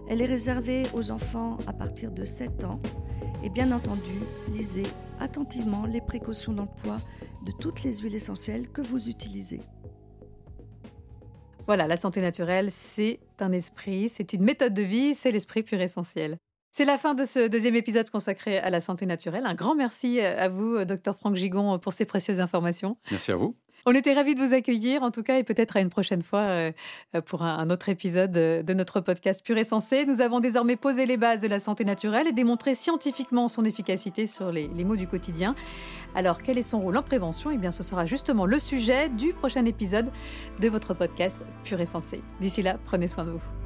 Elle 0.09 0.21
est 0.21 0.27
réservée 0.27 0.85
aux 0.95 1.11
enfants 1.11 1.59
à 1.67 1.73
partir 1.73 2.11
de 2.11 2.25
7 2.25 2.65
ans 2.65 2.81
et 3.45 3.51
bien 3.51 3.73
entendu, 3.73 4.13
lisez 4.53 4.87
attentivement 5.21 5.87
les 5.87 6.01
précautions 6.01 6.53
d'emploi 6.53 6.99
de 7.45 7.53
toutes 7.53 7.83
les 7.83 7.99
huiles 7.99 8.15
essentielles 8.15 8.69
que 8.69 8.83
vous 8.83 9.09
utilisez. 9.09 9.61
Voilà, 11.67 11.87
la 11.87 11.97
santé 11.97 12.21
naturelle, 12.21 12.71
c'est 12.71 13.21
un 13.41 13.53
esprit, 13.53 14.09
c'est 14.09 14.33
une 14.33 14.43
méthode 14.43 14.75
de 14.75 14.83
vie, 14.83 15.15
c'est 15.15 15.31
l'esprit 15.31 15.63
pur 15.63 15.81
essentiel. 15.81 16.37
C'est 16.73 16.85
la 16.85 16.99
fin 16.99 17.15
de 17.15 17.25
ce 17.25 17.49
deuxième 17.49 17.77
épisode 17.77 18.09
consacré 18.11 18.59
à 18.59 18.71
la 18.71 18.81
santé 18.81 19.07
naturelle. 19.07 19.45
Un 19.47 19.55
grand 19.55 19.75
merci 19.75 20.21
à 20.21 20.49
vous, 20.49 20.85
docteur 20.85 21.17
Franck 21.17 21.37
Gigon, 21.37 21.79
pour 21.79 21.93
ces 21.93 22.05
précieuses 22.05 22.41
informations. 22.41 22.97
Merci 23.11 23.31
à 23.31 23.37
vous. 23.37 23.57
On 23.85 23.93
était 23.93 24.15
ravis 24.15 24.37
de 24.37 24.41
vous 24.41 24.55
accueillir, 24.55 25.03
en 25.03 25.11
tout 25.11 25.25
cas, 25.25 25.39
et 25.39 25.43
peut-être 25.43 25.77
à 25.77 25.81
une 25.81 25.91
prochaine 25.91 26.23
fois 26.23 26.41
euh, 26.41 26.73
pour 27.27 27.43
un 27.43 27.69
autre 27.69 27.89
épisode 27.89 28.37
euh, 28.37 28.63
de 28.63 28.75
notre 28.75 29.01
podcast 29.01 29.45
Pur 29.45 29.59
et 29.59 29.65
Sensé. 29.65 30.07
Nous 30.07 30.21
avons 30.21 30.39
désormais 30.39 30.77
posé 30.77 31.05
les 31.05 31.17
bases 31.17 31.41
de 31.41 31.49
la 31.49 31.59
santé 31.59 31.85
naturelle 31.85 32.29
et 32.29 32.33
démontré 32.33 32.77
scientifiquement 32.77 33.49
son 33.49 33.65
efficacité 33.65 34.27
sur 34.27 34.53
les, 34.53 34.69
les 34.69 34.85
maux 34.85 34.97
du 34.97 35.09
quotidien. 35.09 35.57
Alors, 36.15 36.43
quel 36.43 36.59
est 36.59 36.63
son 36.63 36.81
rôle 36.81 36.97
en 36.97 37.03
prévention? 37.03 37.51
Eh 37.51 37.57
bien, 37.57 37.73
ce 37.73 37.83
sera 37.83 38.07
justement 38.07 38.47
le 38.47 38.61
sujet 38.61 39.09
du 39.09 39.33
prochain 39.33 39.65
épisode 39.65 40.11
de 40.61 40.69
votre 40.69 40.95
podcast 40.95 41.45
Pur 41.65 41.81
et 41.81 41.87
Sensé. 41.87 42.23
D'ici 42.41 42.63
là, 42.63 42.79
prenez 42.85 43.09
soin 43.09 43.25
de 43.25 43.31
vous. 43.31 43.62